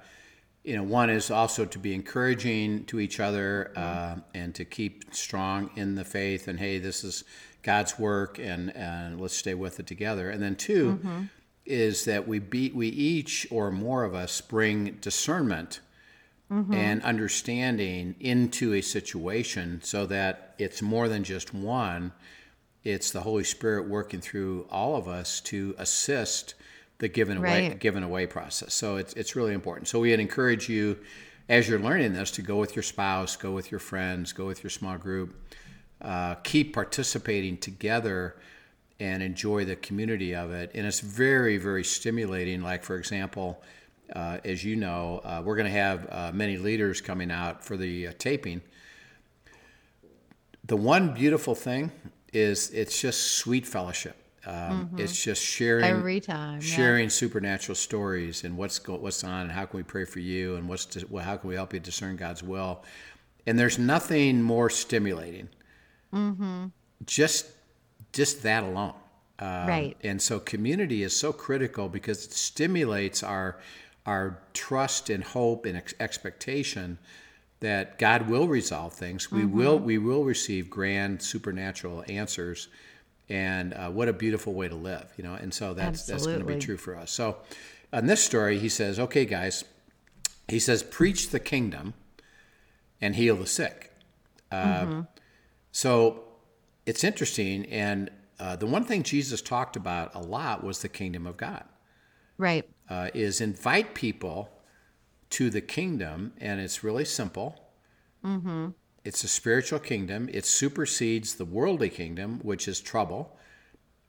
you 0.63 0.75
know, 0.75 0.83
one 0.83 1.09
is 1.09 1.29
also 1.29 1.65
to 1.65 1.79
be 1.79 1.93
encouraging 1.93 2.85
to 2.85 2.99
each 2.99 3.19
other 3.19 3.71
uh, 3.75 4.15
and 4.33 4.55
to 4.55 4.65
keep 4.65 5.13
strong 5.13 5.69
in 5.75 5.95
the 5.95 6.05
faith. 6.05 6.47
And 6.47 6.59
hey, 6.59 6.79
this 6.79 7.03
is 7.03 7.23
God's 7.61 7.99
work, 7.99 8.39
and 8.39 8.75
and 8.75 9.19
let's 9.19 9.35
stay 9.35 9.53
with 9.53 9.79
it 9.79 9.87
together. 9.87 10.29
And 10.29 10.41
then 10.41 10.55
2 10.55 10.99
is 11.65 12.05
that 12.05 12.27
we 12.27 12.39
be 12.39 12.71
we 12.71 12.87
each 12.87 13.47
or 13.51 13.71
more 13.71 14.03
of 14.03 14.15
us 14.15 14.41
bring 14.41 14.97
discernment 15.01 15.79
and 16.49 17.01
understanding 17.03 18.15
into 18.19 18.73
a 18.75 18.81
situation 18.81 19.81
so 19.83 20.05
that 20.05 20.53
it's 20.59 20.81
more 20.83 21.07
than 21.07 21.23
just 21.23 21.51
one. 21.53 22.11
It's 22.83 23.09
the 23.11 23.21
Holy 23.21 23.43
Spirit 23.43 23.87
working 23.89 24.21
through 24.21 24.67
all 24.69 24.95
of 24.95 25.07
us 25.07 25.41
to 25.41 25.73
assist 25.79 26.53
the 26.99 27.07
given 27.07 27.37
away 27.37 27.69
Right. 27.69 27.79
given 27.79 28.03
away 28.03 28.27
process. 28.27 28.73
So 28.75 28.97
it's 28.97 29.13
it's 29.13 29.35
really 29.35 29.53
important. 29.53 29.87
So 29.87 29.99
we'd 29.99 30.19
encourage 30.19 30.69
you 30.69 30.99
as 31.49 31.67
you're 31.67 31.79
learning 31.79 32.13
this 32.13 32.29
to 32.31 32.41
go 32.43 32.57
with 32.57 32.75
your 32.75 32.83
spouse, 32.83 33.35
go 33.35 33.51
with 33.51 33.71
your 33.71 33.79
friends, 33.79 34.31
go 34.31 34.45
with 34.45 34.63
your 34.63 34.69
small 34.69 34.97
group. 34.97 35.33
Uh, 36.01 36.35
keep 36.43 36.73
participating 36.73 37.57
together 37.57 38.35
and 38.99 39.23
enjoy 39.23 39.65
the 39.65 39.75
community 39.77 40.35
of 40.35 40.51
it. 40.51 40.69
And 40.75 40.85
it's 40.85 40.99
very, 40.99 41.57
very 41.57 41.83
stimulating. 41.83 42.61
Like, 42.61 42.83
for 42.83 42.95
example, 42.97 43.63
uh, 44.13 44.37
as 44.45 44.63
you 44.63 44.75
know, 44.75 45.21
uh, 45.23 45.41
we're 45.43 45.55
going 45.55 45.71
to 45.71 45.79
have 45.79 46.07
uh, 46.11 46.31
many 46.33 46.57
leaders 46.57 47.01
coming 47.01 47.31
out 47.31 47.63
for 47.63 47.77
the 47.77 48.07
uh, 48.07 48.13
taping. 48.17 48.61
The 50.65 50.77
one 50.77 51.13
beautiful 51.13 51.55
thing 51.55 51.91
is 52.31 52.69
it's 52.71 52.99
just 52.99 53.33
sweet 53.33 53.65
fellowship. 53.65 54.15
Um, 54.45 54.89
It's 54.97 55.21
just 55.23 55.41
sharing 55.41 55.85
every 55.85 56.19
time 56.19 56.55
yeah. 56.55 56.75
sharing 56.75 57.09
supernatural 57.09 57.75
stories 57.75 58.43
and 58.43 58.57
what's 58.57 58.77
go, 58.77 58.95
what's 58.97 59.23
on 59.23 59.43
and 59.43 59.51
how 59.51 59.65
can 59.65 59.77
we 59.77 59.83
pray 59.83 60.03
for 60.05 60.19
you 60.19 60.55
and 60.55 60.67
what's 60.67 60.85
to, 60.87 61.05
well, 61.09 61.23
how 61.23 61.37
can 61.37 61.47
we 61.49 61.55
help 61.55 61.73
you 61.73 61.79
discern 61.79 62.17
God's 62.17 62.43
will. 62.43 62.83
And 63.47 63.57
there's 63.57 63.79
nothing 63.79 64.41
more 64.41 64.69
stimulating. 64.69 65.47
Just 67.05 67.47
just 68.11 68.43
that 68.43 68.63
alone. 68.63 68.95
Um, 69.39 69.67
Right. 69.67 69.97
And 70.03 70.21
so 70.21 70.39
community 70.39 71.03
is 71.03 71.17
so 71.17 71.33
critical 71.33 71.89
because 71.89 72.25
it 72.25 72.33
stimulates 72.33 73.23
our 73.23 73.57
our 74.05 74.39
trust 74.53 75.09
and 75.09 75.23
hope 75.23 75.65
and 75.65 75.77
ex- 75.77 75.93
expectation 75.99 76.97
that 77.59 77.97
God 77.97 78.27
will 78.29 78.47
resolve 78.47 78.93
things. 78.93 79.31
We 79.31 79.45
will 79.45 79.79
we 79.79 79.97
will 79.97 80.23
receive 80.25 80.69
grand 80.69 81.21
supernatural 81.21 82.03
answers. 82.09 82.67
And 83.29 83.73
uh, 83.73 83.89
what 83.89 84.09
a 84.09 84.13
beautiful 84.13 84.53
way 84.53 84.67
to 84.67 84.75
live, 84.75 85.13
you 85.17 85.23
know. 85.23 85.33
And 85.35 85.53
so 85.53 85.73
that's 85.73 86.05
that's 86.05 86.25
going 86.25 86.39
to 86.39 86.45
be 86.45 86.59
true 86.59 86.75
for 86.77 86.95
us. 86.95 87.09
So, 87.09 87.37
in 87.93 88.05
this 88.07 88.21
story, 88.21 88.59
he 88.59 88.67
says, 88.67 88.99
"Okay, 88.99 89.23
guys," 89.25 89.63
he 90.49 90.59
says, 90.59 90.83
"Preach 90.83 91.29
the 91.29 91.39
kingdom 91.39 91.93
and 92.99 93.15
heal 93.15 93.37
the 93.37 93.47
sick." 93.47 93.91
Uh, 94.51 95.03
So 95.71 96.25
it's 96.85 97.03
interesting, 97.03 97.65
and 97.67 98.11
uh, 98.39 98.55
the 98.57 98.67
one 98.67 98.83
thing 98.83 99.03
Jesus 99.03 99.41
talked 99.41 99.75
about 99.77 100.13
a 100.13 100.19
lot 100.19 100.63
was 100.63 100.81
the 100.81 100.89
kingdom 100.89 101.25
of 101.25 101.37
God. 101.37 101.63
right 102.37 102.65
Uh, 102.89 103.09
is 103.13 103.41
invite 103.41 103.93
people 103.95 104.49
to 105.31 105.49
the 105.49 105.61
kingdom, 105.61 106.33
and 106.39 106.59
it's 106.61 106.83
really 106.83 107.05
simple. 107.05 107.59
It's 109.03 109.23
a 109.23 109.27
spiritual 109.27 109.79
kingdom. 109.79 110.29
It 110.31 110.45
supersedes 110.45 111.35
the 111.35 111.45
worldly 111.45 111.89
kingdom, 111.89 112.39
which 112.41 112.67
is 112.67 112.79
trouble. 112.81 113.37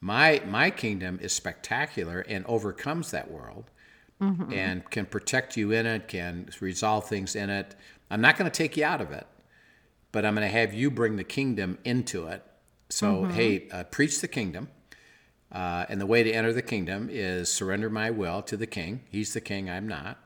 My 0.01 0.43
my 0.47 0.71
kingdom 0.71 1.19
is 1.23 1.33
spectacular 1.33 2.21
and 2.21 2.45
overcomes 2.47 3.11
that 3.11 3.31
world, 3.31 3.71
and 4.51 4.89
can 4.91 5.07
protect 5.07 5.57
you 5.57 5.73
in 5.73 5.87
it, 5.87 6.09
can 6.09 6.49
resolve 6.61 7.09
things 7.09 7.35
in 7.37 7.51
it. 7.51 7.75
I'm 8.11 8.21
not 8.21 8.37
going 8.37 8.51
to 8.51 8.57
take 8.57 8.77
you 8.77 8.85
out 8.85 9.01
of 9.01 9.11
it, 9.13 9.27
but 10.13 10.25
I'm 10.25 10.35
going 10.35 10.47
to 10.49 10.53
have 10.53 10.75
you 10.75 10.91
bring 10.91 11.17
the 11.17 11.25
kingdom 11.25 11.79
into 11.85 12.27
it. 12.29 12.43
So 12.91 13.25
hey, 13.27 13.69
uh, 13.71 13.85
preach 13.85 14.21
the 14.21 14.29
kingdom. 14.29 14.69
Uh, 15.55 15.87
and 15.89 16.01
the 16.01 16.07
way 16.07 16.25
to 16.25 16.33
enter 16.33 16.53
the 16.53 16.63
kingdom 16.63 17.09
is 17.11 17.51
surrender 17.51 17.89
my 17.89 18.11
will 18.11 18.43
to 18.43 18.57
the 18.57 18.67
king. 18.67 19.01
He's 19.09 19.33
the 19.35 19.41
king, 19.41 19.71
I'm 19.71 19.87
not. 19.87 20.19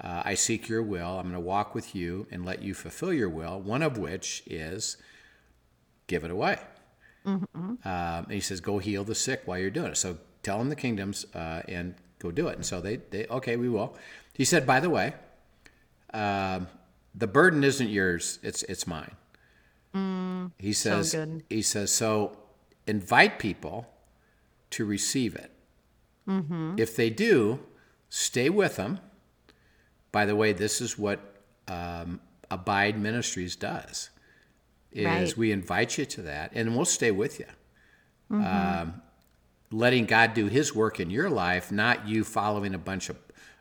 Uh, 0.00 0.22
I 0.24 0.34
seek 0.34 0.68
your 0.68 0.82
will. 0.82 1.18
I'm 1.18 1.24
going 1.24 1.34
to 1.34 1.40
walk 1.40 1.74
with 1.74 1.94
you 1.94 2.28
and 2.30 2.46
let 2.46 2.62
you 2.62 2.72
fulfill 2.72 3.12
your 3.12 3.28
will, 3.28 3.60
one 3.60 3.82
of 3.82 3.98
which 3.98 4.44
is 4.46 4.96
give 6.06 6.22
it 6.24 6.30
away. 6.30 6.58
Um, 7.26 7.78
and 7.84 8.32
he 8.32 8.40
says, 8.40 8.60
go 8.60 8.78
heal 8.78 9.04
the 9.04 9.14
sick 9.14 9.42
while 9.44 9.58
you're 9.58 9.70
doing 9.70 9.90
it. 9.90 9.96
So 9.96 10.18
tell 10.42 10.58
them 10.58 10.68
the 10.68 10.76
kingdoms 10.76 11.26
uh, 11.34 11.62
and 11.68 11.96
go 12.20 12.30
do 12.30 12.46
it. 12.48 12.54
And 12.54 12.64
so 12.64 12.80
they, 12.80 12.96
they, 12.96 13.26
okay, 13.26 13.56
we 13.56 13.68
will. 13.68 13.96
He 14.32 14.44
said, 14.44 14.66
by 14.66 14.80
the 14.80 14.88
way, 14.88 15.14
um, 16.14 16.68
the 17.14 17.26
burden 17.26 17.64
isn't 17.64 17.88
yours; 17.88 18.38
it's 18.42 18.62
it's 18.64 18.86
mine. 18.86 19.16
he 20.58 20.72
says. 20.72 21.12
good. 21.12 21.42
He 21.50 21.62
says 21.62 21.90
so. 21.90 22.36
Invite 22.86 23.38
people 23.38 23.86
to 24.70 24.84
receive 24.84 25.34
it. 25.34 25.50
If 26.78 26.94
they 26.96 27.10
do, 27.10 27.60
stay 28.08 28.50
with 28.50 28.76
them. 28.76 29.00
By 30.12 30.26
the 30.26 30.36
way, 30.36 30.52
this 30.52 30.80
is 30.80 30.98
what 30.98 31.20
um, 31.68 32.20
Abide 32.50 32.98
Ministries 32.98 33.56
does. 33.56 34.10
Is 34.92 35.04
Right. 35.06 35.36
we 35.36 35.52
invite 35.52 35.98
you 35.98 36.04
to 36.04 36.22
that, 36.22 36.50
and 36.54 36.74
we'll 36.74 36.84
stay 36.84 37.10
with 37.12 37.38
you. 37.38 37.46
Um, 38.30 39.02
letting 39.72 40.06
God 40.06 40.34
do 40.34 40.46
His 40.46 40.74
work 40.74 40.98
in 41.00 41.10
your 41.10 41.30
life, 41.30 41.70
not 41.70 42.08
you 42.08 42.24
following 42.24 42.74
a 42.74 42.78
bunch 42.78 43.08
of 43.08 43.16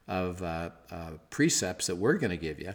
of 0.08 0.41
uh, 0.41 0.72
uh, 0.89 1.12
precepts 1.30 1.86
that 1.86 1.95
we're 1.98 2.17
going 2.17 2.32
to 2.32 2.38
give 2.38 2.60
you. 2.60 2.74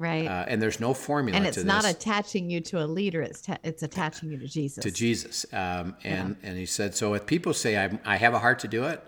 Right. 0.00 0.26
Uh, 0.26 0.46
and 0.48 0.60
there's 0.62 0.80
no 0.80 0.94
formula 0.94 1.36
and 1.36 1.46
it's 1.46 1.62
not 1.62 1.84
attaching 1.84 2.48
you 2.50 2.60
to 2.62 2.82
a 2.82 2.86
leader, 2.86 3.20
it's, 3.20 3.42
ta- 3.42 3.58
it's 3.62 3.82
attaching 3.82 4.30
you 4.32 4.38
to 4.38 4.46
Jesus. 4.48 4.82
to 4.82 4.90
Jesus. 4.90 5.44
Um, 5.52 5.94
and 6.04 6.36
and 6.42 6.56
he 6.56 6.64
said, 6.66 6.94
so 6.94 7.12
if 7.14 7.26
people 7.26 7.52
say 7.52 7.76
I, 7.76 8.00
I 8.04 8.16
have 8.16 8.32
a 8.32 8.38
heart 8.38 8.60
to 8.60 8.68
do 8.68 8.84
it, 8.84 9.02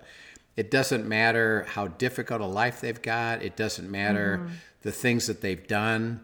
it 0.55 0.71
doesn't 0.71 1.09
matter 1.09 1.65
how 1.71 1.89
difficult 1.89 2.43
a 2.43 2.47
life 2.47 2.83
they've 2.83 3.01
got. 3.01 3.43
It 3.43 3.57
doesn't 3.57 3.91
matter 3.91 4.39
Mm-hmm. 4.43 4.53
the 4.83 4.93
things 4.93 5.27
that 5.29 5.41
they've 5.41 5.67
done. 5.67 6.21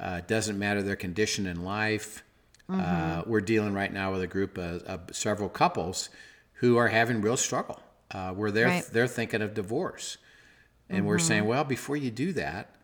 Uh, 0.00 0.16
it 0.18 0.26
doesn't 0.28 0.58
matter 0.58 0.82
their 0.82 0.96
condition 0.96 1.46
in 1.46 1.62
life. 1.64 2.24
Mm-hmm. 2.68 2.80
Uh, 2.80 3.22
we're 3.26 3.40
dealing 3.40 3.74
right 3.74 3.92
now 3.92 4.10
with 4.12 4.22
a 4.22 4.26
group 4.26 4.58
of, 4.58 4.82
of 4.84 5.00
several 5.14 5.48
couples 5.48 6.08
who 6.54 6.76
are 6.78 6.88
having 6.88 7.20
real 7.20 7.36
struggle. 7.36 7.80
Uh, 8.10 8.32
where 8.32 8.50
they're 8.50 8.66
Right. 8.66 8.82
Mm-hmm. 8.82 8.92
they're 8.92 9.06
thinking 9.06 9.40
of 9.40 9.54
divorce, 9.54 10.18
and 10.88 11.06
we're 11.06 11.20
saying, 11.20 11.44
well, 11.44 11.62
before 11.62 11.96
you 11.96 12.10
do 12.10 12.32
that, 12.32 12.74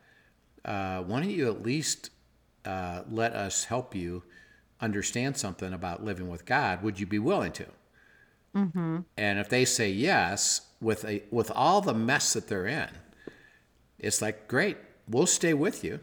uh, 0.67 0.99
why 1.03 1.21
don't 1.21 1.31
you 1.31 1.49
at 1.49 1.63
least 1.63 2.11
uh, 2.67 3.03
let 3.11 3.33
us 3.33 3.65
help 3.65 3.95
you 3.95 4.23
understand 4.81 5.37
something 5.39 5.73
about 5.73 6.05
living 6.05 6.29
with 6.29 6.45
God? 6.45 6.83
Would 6.83 7.01
you 7.01 7.07
be 7.07 7.19
willing 7.19 7.53
to? 7.53 7.67
Mm-hmm. 8.55 8.99
And 9.17 9.39
if 9.39 9.49
they 9.49 9.65
say 9.65 9.91
yes, 9.91 10.63
with 10.81 11.05
a 11.05 11.23
with 11.31 11.51
all 11.51 11.81
the 11.81 11.95
mess 11.95 12.33
that 12.35 12.49
they're 12.49 12.67
in, 12.67 12.89
it's 13.99 14.21
like 14.21 14.49
great, 14.49 14.77
we'll 15.09 15.27
stay 15.27 15.55
with 15.55 15.85
you 15.85 16.01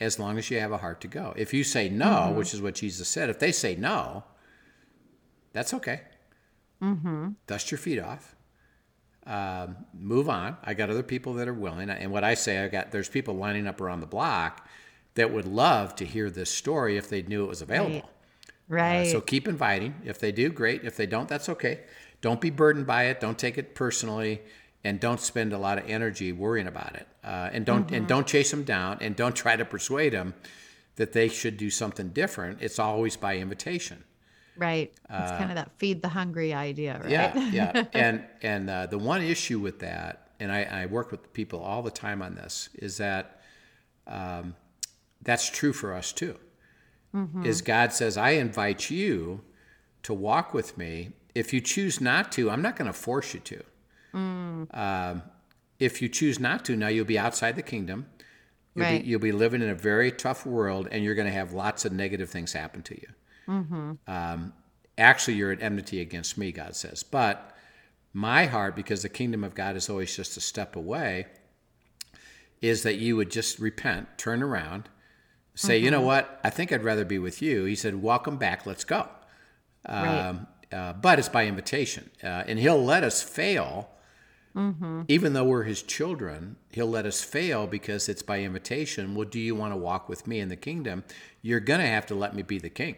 as 0.00 0.18
long 0.18 0.38
as 0.38 0.50
you 0.50 0.58
have 0.58 0.72
a 0.72 0.78
heart 0.78 1.00
to 1.02 1.08
go. 1.08 1.34
If 1.36 1.52
you 1.52 1.62
say 1.62 1.88
no, 1.88 2.06
Mm-hmm. 2.06 2.36
which 2.36 2.54
is 2.54 2.62
what 2.62 2.74
Jesus 2.74 3.08
said, 3.08 3.28
if 3.28 3.38
they 3.38 3.52
say 3.52 3.76
no, 3.76 4.24
that's 5.52 5.74
okay. 5.74 6.02
Mm-hmm. 6.82 7.30
Dust 7.46 7.70
your 7.70 7.78
feet 7.78 7.98
off. 7.98 8.34
Um, 9.26 9.76
move 9.92 10.28
on. 10.28 10.56
I 10.64 10.74
got 10.74 10.90
other 10.90 11.02
people 11.02 11.34
that 11.34 11.46
are 11.46 11.54
willing, 11.54 11.90
and 11.90 12.10
what 12.10 12.24
I 12.24 12.34
say, 12.34 12.64
I 12.64 12.68
got 12.68 12.90
there's 12.90 13.08
people 13.08 13.34
lining 13.34 13.66
up 13.66 13.80
around 13.80 14.00
the 14.00 14.06
block 14.06 14.66
that 15.14 15.32
would 15.32 15.46
love 15.46 15.94
to 15.96 16.04
hear 16.04 16.30
this 16.30 16.50
story 16.50 16.96
if 16.96 17.08
they 17.08 17.22
knew 17.22 17.44
it 17.44 17.48
was 17.48 17.62
available. 17.62 18.08
right. 18.68 19.06
Uh, 19.06 19.10
so 19.10 19.20
keep 19.20 19.46
inviting. 19.46 19.94
If 20.04 20.18
they 20.18 20.32
do, 20.32 20.48
great. 20.50 20.84
If 20.84 20.96
they 20.96 21.06
don't, 21.06 21.28
that's 21.28 21.48
okay. 21.48 21.80
Don't 22.20 22.40
be 22.40 22.50
burdened 22.50 22.86
by 22.86 23.04
it. 23.04 23.20
Don't 23.20 23.38
take 23.38 23.58
it 23.58 23.74
personally, 23.74 24.40
and 24.84 24.98
don't 25.00 25.20
spend 25.20 25.52
a 25.52 25.58
lot 25.58 25.78
of 25.78 25.88
energy 25.88 26.32
worrying 26.32 26.66
about 26.66 26.94
it. 26.96 27.06
Uh, 27.22 27.50
and 27.52 27.66
don't 27.66 27.90
and 27.92 28.06
don't 28.08 28.26
chase 28.26 28.50
them 28.50 28.64
down, 28.64 28.98
and 29.00 29.16
don't 29.16 29.36
try 29.36 29.56
to 29.56 29.64
persuade 29.64 30.12
them 30.12 30.34
that 30.96 31.12
they 31.12 31.28
should 31.28 31.56
do 31.56 31.70
something 31.70 32.08
different. 32.08 32.58
It's 32.60 32.78
always 32.78 33.16
by 33.16 33.36
invitation. 33.36 34.04
Right. 34.60 34.92
It's 35.10 35.30
kind 35.32 35.50
of 35.50 35.56
that 35.56 35.72
feed 35.78 36.02
the 36.02 36.08
hungry 36.08 36.52
idea, 36.54 37.00
right? 37.02 37.06
uh, 37.06 37.08
Yeah, 37.10 37.48
yeah. 37.52 37.86
And 37.94 38.24
and 38.42 38.70
uh, 38.70 38.86
the 38.86 38.98
one 38.98 39.22
issue 39.22 39.58
with 39.58 39.80
that, 39.80 40.28
and 40.38 40.52
I, 40.52 40.62
I 40.64 40.86
work 40.86 41.10
with 41.10 41.32
people 41.32 41.60
all 41.60 41.82
the 41.82 41.90
time 41.90 42.22
on 42.22 42.34
this, 42.36 42.68
is 42.74 42.98
that 42.98 43.40
um, 44.06 44.54
that's 45.22 45.48
true 45.50 45.72
for 45.72 45.92
us 45.94 46.12
too. 46.12 46.36
Is 47.44 47.60
God 47.60 47.92
says, 47.92 48.16
I 48.16 48.30
invite 48.30 48.88
you 48.88 49.40
to 50.04 50.14
walk 50.14 50.54
with 50.54 50.78
me. 50.78 51.10
If 51.34 51.52
you 51.52 51.60
choose 51.60 52.00
not 52.00 52.30
to, 52.32 52.48
I'm 52.50 52.62
not 52.62 52.76
going 52.76 52.86
to 52.86 52.92
force 52.92 53.34
you 53.34 53.40
to. 53.40 53.62
Um, 54.72 55.22
if 55.80 56.00
you 56.02 56.08
choose 56.08 56.38
not 56.38 56.64
to, 56.66 56.76
now 56.76 56.86
you'll 56.88 57.04
be 57.06 57.18
outside 57.18 57.56
the 57.56 57.62
kingdom. 57.62 58.06
You'll, 58.76 58.84
Right. 58.86 59.02
be, 59.02 59.08
you'll 59.08 59.18
be 59.20 59.32
living 59.32 59.60
in 59.62 59.68
a 59.70 59.74
very 59.74 60.12
tough 60.12 60.46
world, 60.46 60.86
and 60.92 61.02
you're 61.02 61.16
going 61.16 61.26
to 61.26 61.32
have 61.32 61.52
lots 61.52 61.84
of 61.84 61.92
negative 61.92 62.30
things 62.30 62.52
happen 62.52 62.82
to 62.82 62.94
you 62.94 63.08
Um, 64.06 64.52
actually 64.98 65.34
you're 65.34 65.52
at 65.52 65.62
enmity 65.62 66.00
against 66.00 66.36
me 66.38 66.52
god 66.52 66.76
says. 66.76 67.02
But 67.02 67.54
my 68.12 68.46
heart 68.46 68.76
because 68.76 69.02
the 69.02 69.08
kingdom 69.08 69.44
of 69.44 69.54
god 69.54 69.76
is 69.76 69.88
always 69.88 70.14
just 70.14 70.36
a 70.36 70.40
step 70.40 70.76
away 70.76 71.26
is 72.60 72.82
that 72.82 72.96
you 72.96 73.16
would 73.16 73.30
just 73.30 73.58
repent 73.58 74.06
turn 74.18 74.42
around 74.42 74.88
say 75.54 75.78
you 75.78 75.90
know 75.90 76.00
what? 76.00 76.40
I 76.44 76.50
think 76.50 76.72
i'd 76.72 76.84
rather 76.84 77.04
be 77.04 77.18
with 77.18 77.42
you. 77.42 77.64
He 77.64 77.74
said 77.74 78.02
welcome 78.02 78.36
back. 78.36 78.66
Let's 78.66 78.84
go. 78.84 79.08
Right. 79.88 80.26
um, 80.28 80.46
uh, 80.72 80.92
but 80.92 81.18
it's 81.18 81.28
by 81.28 81.46
invitation. 81.46 82.10
Uh, 82.22 82.44
and 82.46 82.58
he'll 82.58 82.82
let 82.84 83.02
us 83.02 83.22
fail. 83.22 83.90
Even 85.08 85.32
though 85.32 85.44
we're 85.44 85.64
his 85.64 85.82
children 85.82 86.56
he'll 86.72 86.88
let 86.88 87.06
us 87.06 87.22
fail 87.22 87.66
because 87.66 88.08
it's 88.08 88.22
by 88.22 88.40
invitation. 88.40 89.14
Well 89.14 89.28
do 89.28 89.38
you 89.40 89.54
want 89.54 89.72
to 89.72 89.76
walk 89.76 90.08
with 90.08 90.26
me 90.26 90.40
in 90.40 90.48
the 90.48 90.56
kingdom? 90.56 91.04
You're 91.42 91.60
going 91.60 91.80
to 91.80 91.86
have 91.86 92.06
to 92.06 92.14
let 92.14 92.34
me 92.34 92.42
be 92.42 92.58
the 92.58 92.70
king 92.70 92.96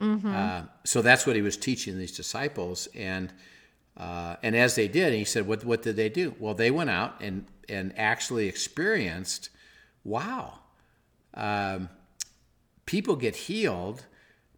uh, 0.00 0.62
so 0.84 1.02
that's 1.02 1.26
what 1.26 1.36
he 1.36 1.42
was 1.42 1.56
teaching 1.56 1.98
these 1.98 2.16
disciples, 2.16 2.88
and 2.94 3.32
uh, 3.96 4.36
and 4.42 4.54
as 4.54 4.76
they 4.76 4.88
did, 4.88 5.12
he 5.12 5.24
said, 5.24 5.46
"What 5.46 5.64
what 5.64 5.82
did 5.82 5.96
they 5.96 6.08
do?" 6.08 6.34
Well, 6.38 6.54
they 6.54 6.70
went 6.70 6.90
out 6.90 7.20
and 7.20 7.46
and 7.68 7.92
actually 7.98 8.46
experienced, 8.46 9.50
wow, 10.04 10.60
um, 11.34 11.88
people 12.86 13.16
get 13.16 13.36
healed 13.36 14.06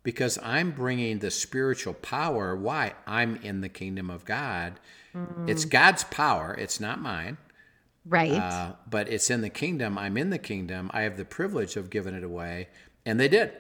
because 0.03 0.38
I'm 0.42 0.70
bringing 0.70 1.18
the 1.18 1.31
spiritual 1.31 1.94
power. 1.94 2.55
Why? 2.57 2.94
I'm 3.07 3.37
in 3.37 3.61
the 3.61 3.68
kingdom 3.68 4.11
of 4.11 4.24
God. 4.24 4.79
It's 5.48 5.64
God's 5.64 6.05
power. 6.05 6.55
It's 6.59 6.79
not 6.79 7.00
mine. 7.00 7.37
Right. 8.07 8.33
Uh, 8.33 8.72
but 8.88 9.09
it's 9.09 9.29
in 9.31 9.40
the 9.40 9.50
kingdom. 9.50 9.98
I'm 9.98 10.16
in 10.16 10.31
the 10.31 10.38
kingdom. 10.38 10.90
I 10.94 11.03
have 11.03 11.16
the 11.16 11.24
privilege 11.24 11.76
of 11.76 11.90
giving 11.90 12.14
it 12.14 12.24
away, 12.24 12.68
and 13.05 13.18
they 13.18 13.29
did. 13.29 13.53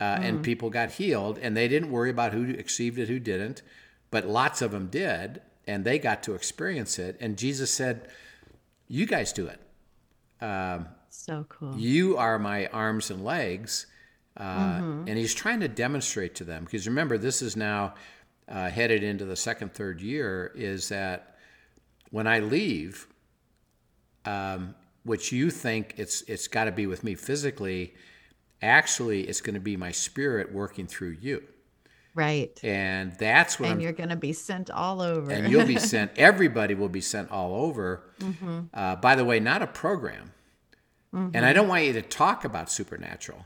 Uh, 0.00 0.18
And 0.22 0.42
people 0.42 0.70
got 0.70 0.92
healed, 0.92 1.38
and 1.38 1.54
they 1.56 1.68
didn't 1.68 1.90
worry 1.90 2.10
about 2.10 2.32
who 2.32 2.44
received 2.46 2.98
it, 2.98 3.08
who 3.08 3.18
didn't. 3.18 3.62
But 4.10 4.26
lots 4.26 4.62
of 4.62 4.70
them 4.70 4.86
did, 4.88 5.42
and 5.66 5.84
they 5.84 5.98
got 5.98 6.22
to 6.24 6.34
experience 6.34 6.98
it. 6.98 7.16
And 7.20 7.36
Jesus 7.36 7.70
said, 7.72 8.08
"You 8.88 9.04
guys 9.06 9.32
do 9.32 9.46
it. 9.46 9.60
so 11.10 11.44
cool. 11.48 11.76
You 11.76 12.16
are 12.16 12.38
my 12.38 12.66
arms 12.68 13.10
and 13.10 13.24
legs." 13.24 13.86
Uh, 14.36 14.80
And 15.06 15.18
he's 15.18 15.34
trying 15.34 15.60
to 15.60 15.68
demonstrate 15.68 16.34
to 16.36 16.44
them 16.44 16.64
because 16.64 16.86
remember, 16.86 17.18
this 17.18 17.42
is 17.42 17.56
now 17.56 17.94
uh, 18.48 18.70
headed 18.70 19.02
into 19.02 19.24
the 19.24 19.36
second, 19.36 19.74
third 19.74 20.00
year. 20.00 20.50
Is 20.54 20.88
that 20.88 21.36
when 22.10 22.26
I 22.26 22.38
leave, 22.40 23.06
um, 24.24 24.74
which 25.04 25.30
you 25.32 25.50
think 25.50 25.94
it's 25.98 26.22
it's 26.22 26.48
got 26.48 26.64
to 26.64 26.72
be 26.72 26.86
with 26.86 27.04
me 27.04 27.14
physically, 27.14 27.94
actually 28.62 29.22
it's 29.28 29.40
going 29.40 29.54
to 29.54 29.60
be 29.60 29.76
my 29.76 29.90
spirit 29.92 30.52
working 30.52 30.86
through 30.86 31.16
you, 31.20 31.42
Right. 32.14 32.58
and 32.64 33.12
that's 33.18 33.58
what 33.58 33.66
And 33.66 33.74
I'm. 33.76 33.80
you're 33.80 33.92
going 33.92 34.08
to 34.10 34.16
be 34.16 34.32
sent 34.32 34.70
all 34.70 35.00
over. 35.00 35.30
And 35.30 35.50
you'll 35.50 35.66
be 35.66 35.78
sent. 35.92 36.12
Everybody 36.18 36.74
will 36.74 36.88
be 36.88 37.00
sent 37.00 37.30
all 37.30 37.54
over. 37.64 38.02
Mm-hmm. 38.20 38.60
Uh, 38.74 38.96
by 38.96 39.14
the 39.14 39.24
way, 39.24 39.40
not 39.40 39.62
a 39.62 39.66
program. 39.66 40.32
And 41.12 41.44
I 41.44 41.52
don't 41.52 41.66
want 41.66 41.84
you 41.86 41.92
to 41.94 42.02
talk 42.02 42.44
about 42.44 42.70
supernatural. 42.70 43.44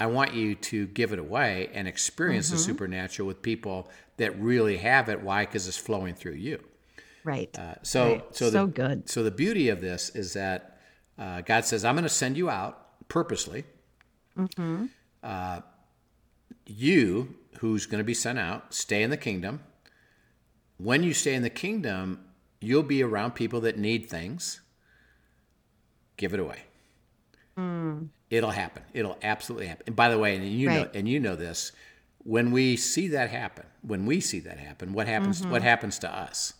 I 0.00 0.06
want 0.06 0.34
you 0.34 0.56
to 0.56 0.86
give 0.88 1.12
it 1.12 1.18
away 1.20 1.70
and 1.72 1.86
experience 1.86 2.46
Mm-hmm. 2.48 2.56
the 2.56 2.62
supernatural 2.62 3.28
with 3.28 3.40
people 3.40 3.88
that 4.16 4.36
really 4.38 4.78
have 4.78 5.08
it. 5.08 5.22
Why? 5.22 5.44
Because 5.46 5.68
it's 5.68 5.76
flowing 5.76 6.14
through 6.14 6.32
you. 6.34 6.62
right. 7.22 7.56
Uh, 7.56 7.74
so, 7.82 8.04
Right. 8.14 8.24
so, 8.36 8.50
So 8.50 8.66
the, 8.66 8.72
good. 8.72 9.08
So 9.08 9.22
the 9.22 9.30
beauty 9.30 9.68
of 9.68 9.80
this 9.80 10.10
is 10.10 10.32
that 10.32 10.78
uh, 11.18 11.40
God 11.42 11.64
says, 11.64 11.84
"I'm 11.84 11.94
going 11.94 12.02
to 12.02 12.08
send 12.08 12.36
you 12.36 12.50
out 12.50 13.06
purposely." 13.08 13.64
Mm-hmm. 14.36 14.86
Uh, 15.22 15.60
you, 16.66 17.34
who's 17.60 17.86
going 17.86 17.98
to 17.98 18.04
be 18.04 18.14
sent 18.14 18.38
out, 18.38 18.74
stay 18.74 19.02
in 19.02 19.10
the 19.10 19.16
kingdom. 19.16 19.60
When 20.78 21.02
you 21.02 21.14
stay 21.14 21.34
in 21.34 21.42
the 21.42 21.50
kingdom, 21.50 22.20
you'll 22.60 22.82
be 22.82 23.02
around 23.02 23.32
people 23.34 23.60
that 23.62 23.78
need 23.78 24.08
things. 24.10 24.60
Give 26.16 26.34
it 26.34 26.40
away. 26.40 26.60
Hmm. 27.56 28.04
It'll 28.30 28.50
happen. 28.50 28.82
It'll 28.92 29.18
absolutely 29.22 29.68
happen. 29.68 29.84
And 29.86 29.96
by 29.96 30.08
the 30.08 30.18
way, 30.18 30.36
and 30.36 30.46
you 30.46 30.68
know, 30.68 30.88
and 30.92 31.08
you 31.08 31.20
know 31.20 31.36
this, 31.36 31.72
when 32.18 32.50
we 32.50 32.76
see 32.76 33.08
that 33.08 33.30
happen, 33.30 33.64
when 33.82 34.04
we 34.04 34.20
see 34.20 34.40
that 34.40 34.58
happen, 34.58 34.92
what 34.92 35.06
happens? 35.06 35.46
What 35.46 35.62
happens 35.62 35.98
to 36.00 36.12
us? 36.12 36.54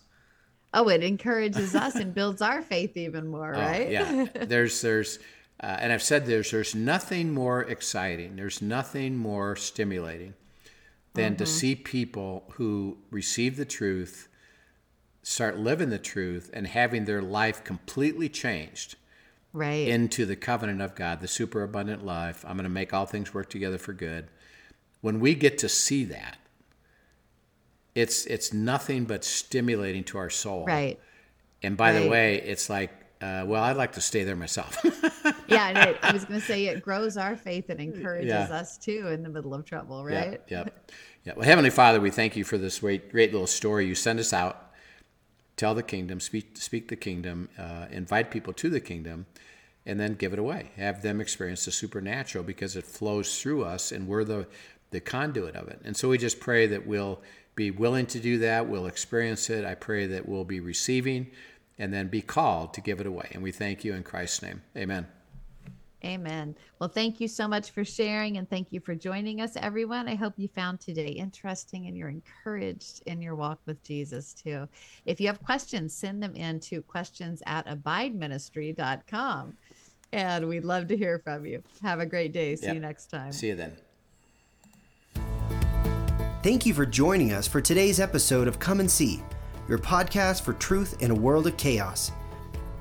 Oh, 0.73 0.89
it 0.89 1.03
encourages 1.03 1.75
us 1.75 1.95
and 1.97 2.15
builds 2.15 2.41
our 2.41 2.63
faith 2.63 2.97
even 2.97 3.27
more, 3.27 3.55
Oh, 3.55 3.59
right? 3.59 3.91
yeah. 3.91 4.27
There's 4.35 4.81
there's 4.81 5.19
uh, 5.61 5.77
and 5.81 5.93
I've 5.93 6.03
said 6.03 6.27
there's 6.27 6.51
there's 6.51 6.75
nothing 6.75 7.33
more 7.33 7.63
exciting. 7.63 8.37
There's 8.37 8.61
nothing 8.61 9.17
more 9.17 9.57
stimulating 9.57 10.35
than 11.15 11.37
to 11.37 11.47
see 11.47 11.75
people 11.75 12.45
who 12.53 12.99
receive 13.11 13.57
the 13.57 13.65
truth, 13.65 14.29
start 15.23 15.59
living 15.59 15.89
the 15.89 15.99
truth, 15.99 16.51
and 16.53 16.67
having 16.67 17.07
their 17.07 17.23
life 17.23 17.65
completely 17.65 18.29
changed 18.29 18.97
right. 19.53 19.89
into 19.89 20.27
the 20.27 20.37
covenant 20.37 20.83
of 20.83 20.95
God, 20.95 21.21
the 21.21 21.29
superabundant 21.29 22.05
life. 22.05 22.45
I'm 22.47 22.57
going 22.57 22.65
to 22.65 22.71
make 22.71 22.93
all 22.93 23.07
things 23.07 23.33
work 23.33 23.49
together 23.49 23.79
for 23.79 23.93
good. 23.93 24.29
When 25.01 25.21
we 25.21 25.35
get 25.35 25.59
to 25.59 25.69
see 25.69 26.05
that, 26.05 26.37
it's 27.95 28.27
it's 28.27 28.53
nothing 28.53 29.07
but 29.07 29.25
stimulating 29.25 30.05
to 30.05 30.19
our 30.19 30.31
soul. 30.31 30.67
right. 30.67 31.01
And 31.63 31.77
by 31.77 31.93
the 31.93 32.07
way, 32.07 32.37
it's 32.43 32.69
like, 32.69 32.91
uh, 33.23 33.45
well, 33.47 33.63
I'd 33.63 33.79
like 33.79 33.93
to 33.93 34.01
stay 34.01 34.25
there 34.25 34.37
myself. 34.37 34.79
Yeah, 35.49 35.69
and 35.69 35.79
it, 35.91 35.99
I 36.03 36.13
was 36.13 36.25
going 36.25 36.41
to 36.41 36.47
say 36.47 36.67
it 36.67 36.83
grows 36.83 37.17
our 37.17 37.37
faith 37.37 37.71
and 37.71 37.81
encourages 37.81 38.31
Yeah. 38.31 38.45
us 38.45 38.77
too 38.79 39.09
in 39.09 39.23
the 39.23 39.29
middle 39.29 39.55
of 39.55 39.65
trouble, 39.65 40.09
Yeah, 40.11 40.29
right? 40.29 40.41
Yeah. 40.49 40.65
Yeah. 41.25 41.33
Well, 41.35 41.45
Heavenly 41.45 41.71
Father, 41.71 42.01
we 42.01 42.11
thank 42.11 42.37
you 42.37 42.45
for 42.45 42.57
this 42.57 42.79
great, 42.79 43.11
great 43.11 43.33
little 43.33 43.49
story. 43.49 43.85
You 43.85 43.97
send 43.97 44.21
us 44.21 44.33
out, 44.33 44.71
tell 45.57 45.75
the 45.75 45.83
kingdom, 45.83 46.21
speak, 46.21 46.57
speak 46.57 46.87
the 46.87 46.95
kingdom, 46.95 47.49
uh, 47.59 47.87
invite 47.91 48.31
people 48.31 48.53
to 48.53 48.71
the 48.71 48.79
kingdom, 48.79 49.27
and 49.85 49.99
then 49.99 50.15
give 50.15 50.33
it 50.33 50.39
away. 50.39 50.71
Have 50.77 51.03
them 51.03 51.21
experience 51.21 51.65
the 51.65 51.73
supernatural 51.73 52.45
because 52.45 52.77
it 52.77 52.85
flows 52.85 53.41
through 53.43 53.65
us, 53.65 53.91
and 53.91 54.07
we're 54.07 54.23
the 54.23 54.47
the 54.93 55.01
conduit 55.01 55.57
of 55.57 55.67
it. 55.67 55.81
And 55.85 55.97
so 55.97 56.09
we 56.09 56.17
just 56.17 56.39
pray 56.39 56.69
that 56.69 56.87
we'll 56.87 57.21
be 57.57 57.73
willing 57.73 58.07
to 58.07 58.21
do 58.21 58.39
that. 58.39 58.69
We'll 58.69 58.87
experience 58.87 59.51
it. 59.51 59.65
I 59.65 59.75
pray 59.75 60.07
that 60.07 60.29
we'll 60.29 60.45
be 60.45 60.61
receiving, 60.61 61.27
and 61.77 61.93
then 61.93 62.07
be 62.07 62.23
called 62.23 62.73
to 62.75 62.81
give 62.81 63.01
it 63.01 63.07
away. 63.09 63.31
And 63.33 63.43
we 63.43 63.51
thank 63.51 63.83
you 63.85 63.95
in 63.95 64.05
Christ's 64.05 64.43
name. 64.43 64.63
Amen. 64.77 65.09
Amen. 66.07 66.55
Well, 66.79 66.89
thank 66.89 67.21
you 67.21 67.27
so 67.29 67.49
much 67.49 67.71
for 67.73 67.85
sharing 67.85 68.37
and 68.39 68.49
thank 68.49 68.73
you 68.73 68.81
for 68.81 68.95
joining 68.95 69.41
us, 69.41 69.57
everyone. 69.57 70.09
I 70.09 70.15
hope 70.15 70.35
you 70.37 70.47
found 70.49 70.81
today 70.81 71.09
interesting 71.09 71.87
and 71.87 71.97
you're 71.97 72.09
encouraged 72.09 73.03
in 73.07 73.21
your 73.21 73.35
walk 73.35 73.59
with 73.67 73.83
Jesus 73.83 74.33
too. 74.33 74.69
If 75.05 75.21
you 75.21 75.27
have 75.27 75.43
questions, 75.43 75.93
send 75.95 76.23
them 76.23 76.35
in 76.37 76.61
to 76.61 76.81
questions 76.83 77.43
at 77.47 77.67
abideministry.com. 77.67 79.57
And 80.13 80.49
we'd 80.49 80.65
love 80.65 80.87
to 80.89 80.97
hear 80.97 81.19
from 81.19 81.45
you. 81.45 81.63
Have 81.83 81.99
a 82.01 82.07
great 82.07 82.33
day. 82.33 82.55
See 82.55 82.67
Yep. 82.67 82.75
you 82.77 82.81
next 82.81 83.07
time. 83.07 83.33
See 83.33 83.49
you 83.49 83.57
then. 83.57 83.77
Thank 86.43 86.65
you 86.65 86.73
for 86.75 86.87
joining 86.87 87.33
us 87.33 87.49
for 87.49 87.61
today's 87.61 87.99
episode 87.99 88.47
of 88.47 88.61
Come 88.61 88.79
and 88.79 88.89
See, 88.91 89.21
your 89.69 89.79
podcast 89.79 90.43
for 90.43 90.53
truth 90.53 91.03
in 91.03 91.11
a 91.11 91.15
world 91.15 91.49
of 91.49 91.57
chaos. 91.57 92.13